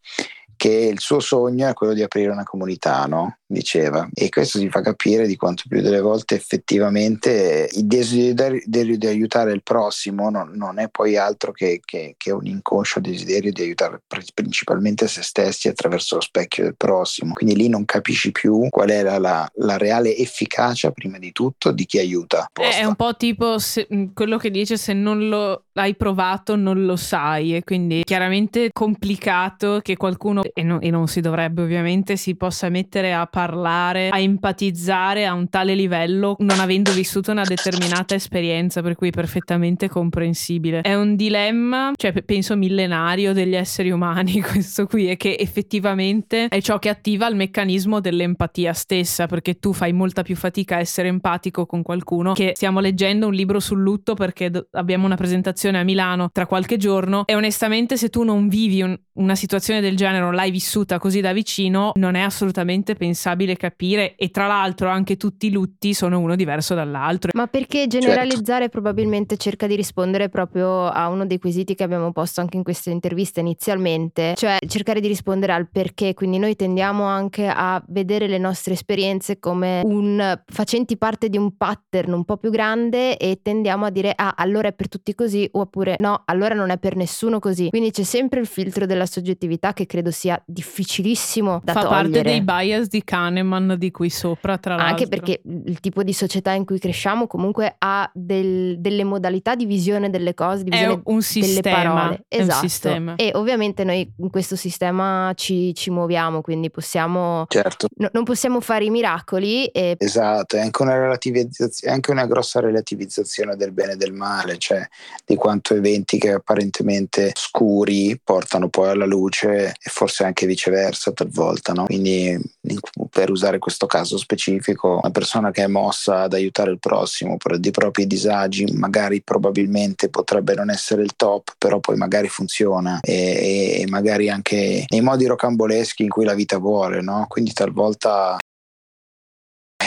che 0.55 0.69
il 0.69 0.99
suo 1.01 1.19
sogno 1.19 1.67
è 1.67 1.73
quello 1.73 1.91
di 1.93 2.01
aprire 2.01 2.31
una 2.31 2.45
comunità, 2.45 3.05
no? 3.05 3.39
Diceva. 3.47 4.07
E 4.13 4.29
questo 4.29 4.57
si 4.57 4.69
fa 4.69 4.81
capire 4.81 5.27
di 5.27 5.35
quanto 5.35 5.63
più 5.69 5.79
delle 5.81 6.01
volte 6.01 6.33
effettivamente 6.35 7.69
il 7.73 7.85
desiderio 7.85 8.61
di, 8.65 9.07
aiutare 9.07 9.51
il 9.53 9.61
prossimo 9.61 10.29
non, 10.29 10.51
non 10.55 10.79
è 10.79 10.89
poi 10.89 11.15
altro 11.15 11.51
che, 11.51 11.79
che- 11.85 12.15
che 12.17 12.31
un 12.31 12.45
inconscio 12.47 12.99
desiderio 12.99 13.51
di 13.51 13.61
aiutare 13.61 14.01
pr- 14.05 14.31
principalmente 14.33 15.07
se 15.07 15.21
stessi 15.21 15.67
attraverso 15.67 16.15
lo 16.15 16.21
specchio 16.21 16.63
del 16.63 16.75
prossimo. 16.75 17.33
Quindi 17.33 17.55
lì 17.55 17.69
non 17.69 17.85
capisci 17.85 18.31
più 18.31 18.67
qual 18.69 18.89
è 18.89 19.03
la, 19.03 19.19
la- 19.19 19.49
la 19.57 19.77
reale 19.77 20.15
efficacia, 20.17 20.89
prima 20.91 21.19
di 21.19 21.31
tutto, 21.31 21.71
di 21.71 21.85
chi 21.85 21.99
aiuta. 21.99 22.49
È 22.51 22.83
un 22.83 22.95
po' 22.95 23.15
tipo 23.15 23.59
se- 23.59 23.87
quello 24.13 24.37
che 24.37 24.49
dice 24.49 24.75
se 24.77 24.93
non 24.93 25.27
lo 25.29 25.65
hai 25.73 25.95
provato 25.95 26.55
non 26.55 26.85
lo 26.85 26.95
sai 26.95 27.55
e 27.55 27.63
quindi 27.63 28.01
chiaramente 28.05 28.69
complicato 28.73 29.79
che 29.81 29.97
qualcuno, 29.97 30.41
e, 30.53 30.63
no- 30.63 30.79
e 30.81 30.89
non 30.89 31.07
si 31.07 31.21
dovrebbe 31.21 31.61
ovviamente, 31.61 32.15
si 32.17 32.35
possa 32.35 32.69
mettere 32.69 33.13
a 33.13 33.27
parlare, 33.35 34.07
a 34.07 34.19
empatizzare 34.21 35.25
a 35.25 35.33
un 35.33 35.49
tale 35.49 35.75
livello 35.75 36.37
non 36.39 36.61
avendo 36.61 36.93
vissuto 36.93 37.31
una 37.31 37.43
determinata 37.43 38.15
esperienza 38.15 38.81
per 38.81 38.95
cui 38.95 39.09
è 39.09 39.11
perfettamente 39.11 39.89
comprensibile. 39.89 40.79
È 40.79 40.95
un 40.95 41.17
dilemma, 41.17 41.91
cioè 41.97 42.13
pe- 42.13 42.23
penso 42.23 42.55
millenario 42.55 43.33
degli 43.33 43.55
esseri 43.55 43.91
umani 43.91 44.39
questo 44.41 44.85
qui 44.87 45.07
è 45.07 45.17
che 45.17 45.35
effettivamente 45.37 46.47
è 46.47 46.61
ciò 46.61 46.79
che 46.79 46.87
attiva 46.87 47.27
il 47.27 47.35
meccanismo 47.35 47.99
dell'empatia 47.99 48.71
stessa 48.71 49.27
perché 49.27 49.59
tu 49.59 49.73
fai 49.73 49.91
molta 49.91 50.21
più 50.21 50.37
fatica 50.37 50.77
a 50.77 50.79
essere 50.79 51.09
empatico 51.09 51.65
con 51.65 51.81
qualcuno 51.81 52.31
che 52.31 52.53
stiamo 52.55 52.79
leggendo 52.79 53.27
un 53.27 53.33
libro 53.33 53.59
sul 53.59 53.81
lutto 53.81 54.13
perché 54.13 54.49
do- 54.49 54.67
abbiamo 54.71 55.05
una 55.05 55.15
presentazione 55.15 55.77
a 55.77 55.83
Milano 55.83 56.29
tra 56.31 56.45
qualche 56.45 56.77
giorno 56.77 57.23
e 57.25 57.35
onestamente 57.35 57.97
se 57.97 58.07
tu 58.07 58.23
non 58.23 58.47
vivi 58.47 58.81
un- 58.81 58.97
una 59.15 59.35
situazione 59.35 59.81
del 59.81 59.97
genere 59.97 60.19
non 60.23 60.35
l'hai 60.35 60.51
vissuta 60.51 60.99
così 60.99 61.19
da 61.19 61.33
vicino 61.33 61.91
non 61.95 62.15
è 62.15 62.21
assolutamente 62.21 62.93
pensabile 62.95 63.23
capire 63.57 64.15
e 64.15 64.29
tra 64.29 64.47
l'altro 64.47 64.89
anche 64.89 65.17
tutti 65.17 65.47
i 65.47 65.51
lutti 65.51 65.93
sono 65.93 66.19
uno 66.19 66.35
diverso 66.35 66.73
dall'altro 66.75 67.31
Ma 67.33 67.47
perché 67.47 67.87
generalizzare 67.87 68.69
probabilmente 68.69 69.37
cerca 69.37 69.67
di 69.67 69.75
rispondere 69.75 70.29
proprio 70.29 70.87
a 70.87 71.09
uno 71.09 71.25
dei 71.25 71.39
quesiti 71.39 71.75
che 71.75 71.83
abbiamo 71.83 72.11
posto 72.11 72.41
anche 72.41 72.57
in 72.57 72.63
queste 72.63 72.89
interviste 72.89 73.39
inizialmente, 73.39 74.33
cioè 74.35 74.57
cercare 74.67 74.99
di 74.99 75.07
rispondere 75.07 75.53
al 75.53 75.69
perché, 75.69 76.13
quindi 76.13 76.37
noi 76.37 76.55
tendiamo 76.55 77.03
anche 77.03 77.47
a 77.47 77.83
vedere 77.87 78.27
le 78.27 78.37
nostre 78.37 78.73
esperienze 78.73 79.39
come 79.39 79.81
un 79.83 80.41
facenti 80.45 80.97
parte 80.97 81.29
di 81.29 81.37
un 81.37 81.55
pattern 81.57 82.13
un 82.13 82.25
po' 82.25 82.37
più 82.37 82.49
grande 82.49 83.17
e 83.17 83.39
tendiamo 83.41 83.85
a 83.85 83.89
dire 83.89 84.13
ah 84.15 84.33
allora 84.37 84.69
è 84.69 84.73
per 84.73 84.87
tutti 84.87 85.13
così 85.13 85.47
oppure 85.51 85.95
no 85.99 86.23
allora 86.25 86.55
non 86.55 86.69
è 86.69 86.77
per 86.77 86.95
nessuno 86.95 87.39
così. 87.39 87.69
Quindi 87.69 87.91
c'è 87.91 88.03
sempre 88.03 88.39
il 88.39 88.47
filtro 88.47 88.85
della 88.85 89.05
soggettività 89.05 89.73
che 89.73 89.85
credo 89.85 90.11
sia 90.11 90.41
difficilissimo 90.45 91.61
da 91.63 91.73
fa 91.73 91.81
togliere. 91.81 92.09
parte 92.09 92.21
dei 92.21 92.41
bias 92.41 92.87
di 92.87 93.03
Kahneman 93.15 93.75
di 93.77 93.91
qui 93.91 94.09
sopra 94.09 94.57
tra 94.57 94.75
l'altro 94.75 94.91
Anche 94.91 95.07
perché 95.07 95.41
il 95.43 95.79
tipo 95.79 96.03
di 96.03 96.11
società 96.13 96.51
in 96.51 96.65
cui 96.65 96.79
cresciamo 96.79 97.27
comunque 97.27 97.75
ha 97.77 98.09
del- 98.13 98.77
delle 98.79 99.03
modalità 99.05 99.55
di 99.55 99.65
visione 99.65 100.09
delle 100.09 100.33
cose, 100.33 100.63
di 100.63 100.69
è 100.71 100.73
visione 100.73 100.93
un 101.05 101.13
delle 101.15 101.21
sistema 101.23 101.75
parole. 101.93 102.25
è 102.27 102.35
un 102.37 102.41
Esatto. 102.41 102.59
sistema. 102.67 103.15
E 103.15 103.31
ovviamente 103.35 103.83
noi 103.83 104.11
in 104.17 104.29
questo 104.29 104.55
sistema 104.55 105.31
ci, 105.35 105.73
ci 105.73 105.89
muoviamo, 105.91 106.41
quindi 106.41 106.69
possiamo, 106.69 107.45
Certo. 107.47 107.87
no- 107.97 108.09
non 108.11 108.23
possiamo 108.23 108.59
fare 108.59 108.85
i 108.85 108.89
miracoli 108.89 109.65
e 109.67 109.95
Esatto, 109.97 110.57
è 110.57 110.59
anche 110.61 110.81
una 110.81 110.95
relativizzazione, 110.97 111.91
è 111.93 111.95
anche 111.95 112.11
una 112.11 112.25
grossa 112.25 112.59
relativizzazione 112.59 113.55
del 113.55 113.71
bene 113.71 113.93
e 113.93 113.95
del 113.95 114.13
male, 114.13 114.57
cioè 114.57 114.85
di 115.25 115.35
quanto 115.35 115.73
eventi 115.75 116.17
che 116.19 116.31
apparentemente 116.31 117.31
scuri 117.33 118.19
portano 118.23 118.69
poi 118.69 118.89
alla 118.89 119.05
luce 119.05 119.67
e 119.69 119.89
forse 119.89 120.23
anche 120.25 120.45
viceversa 120.45 121.11
talvolta, 121.11 121.73
no? 121.73 121.85
Quindi 121.85 122.23
in- 122.29 122.79
per 123.09 123.29
usare 123.29 123.59
questo 123.59 123.85
caso 123.85 124.17
specifico, 124.17 124.99
una 125.01 125.11
persona 125.11 125.51
che 125.51 125.63
è 125.63 125.67
mossa 125.67 126.21
ad 126.21 126.33
aiutare 126.33 126.71
il 126.71 126.79
prossimo 126.79 127.37
per 127.37 127.59
dei 127.59 127.71
propri 127.71 128.07
disagi, 128.07 128.65
magari 128.73 129.21
probabilmente 129.21 130.09
potrebbe 130.09 130.53
non 130.55 130.69
essere 130.69 131.01
il 131.01 131.15
top, 131.15 131.55
però 131.57 131.79
poi 131.79 131.97
magari 131.97 132.27
funziona 132.27 132.99
e, 133.01 133.81
e 133.81 133.85
magari 133.87 134.29
anche 134.29 134.85
nei 134.87 135.01
modi 135.01 135.25
rocamboleschi 135.25 136.03
in 136.03 136.09
cui 136.09 136.25
la 136.25 136.33
vita 136.33 136.57
vuole, 136.57 137.01
no? 137.01 137.25
Quindi 137.27 137.53
talvolta 137.53 138.37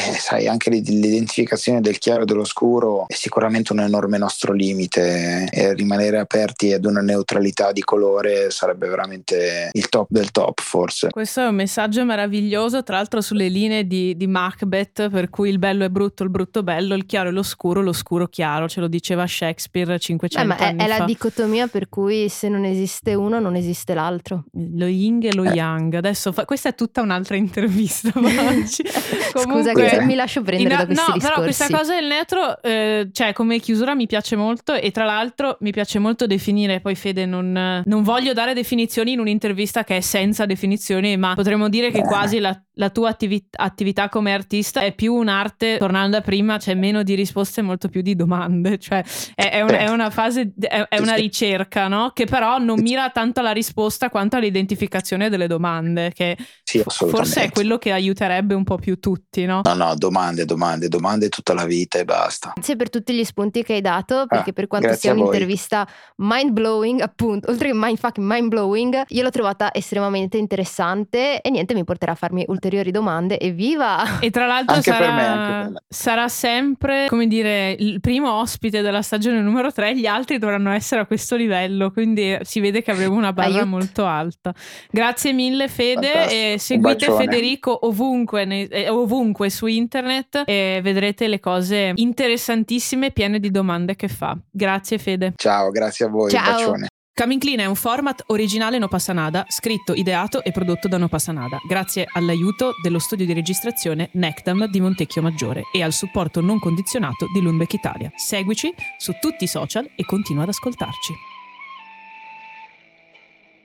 eh, 0.08 0.18
sai, 0.18 0.46
anche 0.48 0.70
l'id- 0.70 0.88
l'identificazione 0.88 1.80
del 1.80 1.98
chiaro 1.98 2.22
e 2.22 2.24
dell'oscuro 2.24 3.04
è 3.08 3.14
sicuramente 3.14 3.72
un 3.72 3.80
enorme 3.80 4.18
nostro 4.18 4.52
limite 4.52 5.48
e 5.50 5.74
rimanere 5.74 6.18
aperti 6.18 6.72
ad 6.72 6.84
una 6.84 7.00
neutralità 7.00 7.72
di 7.72 7.82
colore 7.82 8.50
sarebbe 8.50 8.88
veramente 8.88 9.70
il 9.72 9.88
top 9.88 10.06
del 10.10 10.30
top, 10.30 10.60
forse. 10.60 11.08
Questo 11.10 11.40
è 11.42 11.46
un 11.46 11.54
messaggio 11.54 12.04
meraviglioso, 12.04 12.82
tra 12.82 12.96
l'altro 12.96 13.20
sulle 13.20 13.48
linee 13.48 13.86
di, 13.86 14.16
di 14.16 14.26
Macbeth, 14.26 15.08
per 15.10 15.28
cui 15.30 15.50
il 15.50 15.58
bello 15.58 15.84
è 15.84 15.88
brutto, 15.88 16.22
il 16.22 16.30
brutto 16.30 16.62
bello, 16.62 16.94
il 16.94 17.06
chiaro 17.06 17.28
è 17.28 17.32
l'oscuro, 17.32 17.80
l'oscuro 17.82 18.26
chiaro, 18.26 18.68
ce 18.68 18.80
lo 18.80 18.88
diceva 18.88 19.26
Shakespeare 19.26 19.98
500 19.98 20.38
Eh, 20.44 20.48
ma 20.48 20.56
è, 20.56 20.64
anni 20.68 20.84
è 20.84 20.86
la 20.88 20.96
fa. 20.96 21.04
dicotomia 21.04 21.66
per 21.66 21.88
cui 21.88 22.28
se 22.28 22.48
non 22.48 22.64
esiste 22.64 23.14
uno 23.14 23.38
non 23.40 23.56
esiste 23.56 23.94
l'altro. 23.94 24.44
Lo 24.52 24.86
yin 24.86 25.20
e 25.22 25.34
lo 25.34 25.44
Eh. 25.44 25.54
yang. 25.54 25.94
Adesso 25.94 26.32
fa- 26.32 26.44
questa 26.44 26.70
è 26.70 26.74
tutta 26.74 27.00
un'altra 27.02 27.36
intervista. 27.36 28.10
ma 28.14 28.28
oggi- 28.48 28.84
Scusa 28.86 29.42
Comunque- 29.44 29.88
che 29.88 29.97
mi 30.04 30.14
lascio 30.14 30.42
prendere 30.42 30.72
In- 30.74 30.78
da 30.80 30.84
questi 30.86 31.04
no, 31.06 31.14
discorsi. 31.14 31.28
però 31.28 31.42
questa 31.42 31.76
cosa 31.76 31.94
del 31.94 32.06
neutro, 32.06 32.62
eh, 32.62 33.08
cioè 33.12 33.32
come 33.32 33.58
chiusura 33.58 33.94
mi 33.94 34.06
piace 34.06 34.36
molto 34.36 34.74
e 34.74 34.90
tra 34.90 35.04
l'altro 35.04 35.56
mi 35.60 35.70
piace 35.70 35.98
molto 35.98 36.26
definire, 36.26 36.80
poi 36.80 36.94
Fede 36.94 37.26
non, 37.26 37.82
non 37.84 38.02
voglio 38.02 38.32
dare 38.32 38.54
definizioni 38.54 39.12
in 39.12 39.20
un'intervista 39.20 39.84
che 39.84 39.96
è 39.98 40.00
senza 40.00 40.46
definizioni, 40.46 41.16
ma 41.16 41.34
potremmo 41.34 41.68
dire 41.68 41.90
che 41.90 42.02
quasi 42.02 42.38
la, 42.38 42.58
la 42.74 42.90
tua 42.90 43.10
attivi- 43.10 43.46
attività 43.50 44.08
come 44.08 44.32
artista 44.32 44.80
è 44.80 44.92
più 44.94 45.14
un'arte, 45.14 45.76
tornando 45.78 46.16
a 46.16 46.20
prima, 46.20 46.58
c'è 46.58 46.74
meno 46.74 47.02
di 47.02 47.14
risposte 47.14 47.60
e 47.60 47.62
molto 47.64 47.88
più 47.88 48.00
di 48.02 48.14
domande, 48.14 48.78
cioè 48.78 49.02
è, 49.34 49.50
è 49.50 49.60
un- 49.62 49.70
è 49.70 49.88
una 49.88 50.10
fase, 50.10 50.52
è, 50.58 50.86
è 50.88 50.98
una 51.00 51.14
ricerca, 51.14 51.88
no? 51.88 52.10
Che 52.14 52.24
però 52.26 52.58
non 52.58 52.80
mira 52.80 53.10
tanto 53.10 53.40
alla 53.40 53.52
risposta 53.52 54.10
quanto 54.10 54.36
all'identificazione 54.36 55.28
delle 55.28 55.46
domande, 55.46 56.12
che 56.12 56.36
Sì, 56.68 56.82
assolutamente. 56.84 57.30
Forse 57.32 57.48
è 57.48 57.50
quello 57.50 57.78
che 57.78 57.92
aiuterebbe 57.92 58.52
un 58.52 58.62
po' 58.62 58.76
più 58.76 59.00
tutti, 59.00 59.46
no? 59.46 59.62
No, 59.64 59.72
no, 59.72 59.94
domande, 59.94 60.44
domande, 60.44 60.88
domande 60.88 61.30
tutta 61.30 61.54
la 61.54 61.64
vita 61.64 61.98
e 61.98 62.04
basta. 62.04 62.52
Grazie 62.54 62.76
per 62.76 62.90
tutti 62.90 63.14
gli 63.14 63.24
spunti 63.24 63.62
che 63.62 63.72
hai 63.72 63.80
dato, 63.80 64.26
perché 64.26 64.50
Ah, 64.50 64.52
per 64.52 64.66
quanto 64.66 64.92
sia 64.92 65.12
un'intervista 65.12 65.88
mind 66.16 66.50
blowing, 66.50 67.00
appunto, 67.00 67.48
oltre 67.50 67.68
che 67.68 67.74
mind 67.74 67.96
fucking 67.96 68.30
mind 68.30 68.48
blowing, 68.48 69.02
io 69.08 69.22
l'ho 69.22 69.30
trovata 69.30 69.72
estremamente 69.72 70.36
interessante 70.36 71.40
e 71.40 71.48
niente, 71.48 71.72
mi 71.72 71.84
porterà 71.84 72.12
a 72.12 72.14
farmi 72.16 72.44
ulteriori 72.48 72.90
domande. 72.90 73.38
Evviva! 73.38 74.16
E 74.20 74.30
tra 74.30 74.44
l'altro 74.44 74.74
Anche 74.74 74.90
per 74.90 75.00
sarà, 75.00 75.14
me, 75.14 75.24
anche 75.26 75.52
per 75.62 75.70
me. 75.70 75.82
sarà 75.88 76.28
sempre, 76.28 77.06
come 77.08 77.26
dire, 77.28 77.74
il 77.78 78.00
primo 78.00 78.30
ospite 78.40 78.82
della 78.82 79.00
stagione 79.00 79.40
numero 79.40 79.72
3, 79.72 79.96
gli 79.96 80.04
altri 80.04 80.36
dovranno 80.36 80.70
essere 80.72 81.00
a 81.00 81.06
questo 81.06 81.34
livello, 81.34 81.90
quindi 81.92 82.36
si 82.42 82.60
vede 82.60 82.82
che 82.82 82.90
avremo 82.90 83.14
una 83.14 83.32
barra 83.32 83.48
Aiuto. 83.60 83.66
molto 83.66 84.04
alta. 84.04 84.52
Grazie 84.90 85.32
mille 85.32 85.68
Fede 85.68 86.28
e 86.28 86.56
seguite. 86.58 87.10
Federico 87.10 87.86
ovunque, 87.86 88.68
eh, 88.68 88.88
ovunque 88.88 89.50
su 89.50 89.66
internet 89.66 90.42
e 90.46 90.80
vedrete 90.82 91.28
le 91.28 91.40
cose 91.40 91.92
interessantissime 91.94 93.10
piene 93.10 93.40
di 93.40 93.50
domande 93.50 93.96
che 93.96 94.08
fa. 94.08 94.36
Grazie 94.50 94.98
Fede. 94.98 95.32
Ciao, 95.36 95.70
grazie 95.70 96.06
a 96.06 96.08
voi, 96.08 96.30
Ciao. 96.30 96.48
un 96.48 96.52
bacione. 96.52 96.86
Coming 97.18 97.40
Clean 97.40 97.58
è 97.58 97.64
un 97.64 97.74
format 97.74 98.22
originale 98.26 98.78
No 98.78 98.86
Passanada, 98.86 99.44
scritto, 99.48 99.92
ideato 99.92 100.44
e 100.44 100.52
prodotto 100.52 100.86
da 100.86 100.98
No 100.98 101.08
Passanada, 101.08 101.58
grazie 101.66 102.06
all'aiuto 102.12 102.74
dello 102.80 103.00
studio 103.00 103.26
di 103.26 103.32
registrazione 103.32 104.10
Nectam 104.12 104.66
di 104.68 104.80
Montecchio 104.80 105.20
Maggiore 105.20 105.62
e 105.72 105.82
al 105.82 105.92
supporto 105.92 106.40
non 106.40 106.60
condizionato 106.60 107.26
di 107.34 107.40
Lundbeck 107.40 107.72
Italia. 107.72 108.12
Seguici 108.14 108.72
su 108.98 109.14
tutti 109.20 109.42
i 109.42 109.48
social 109.48 109.90
e 109.96 110.04
continua 110.04 110.44
ad 110.44 110.50
ascoltarci. 110.50 111.27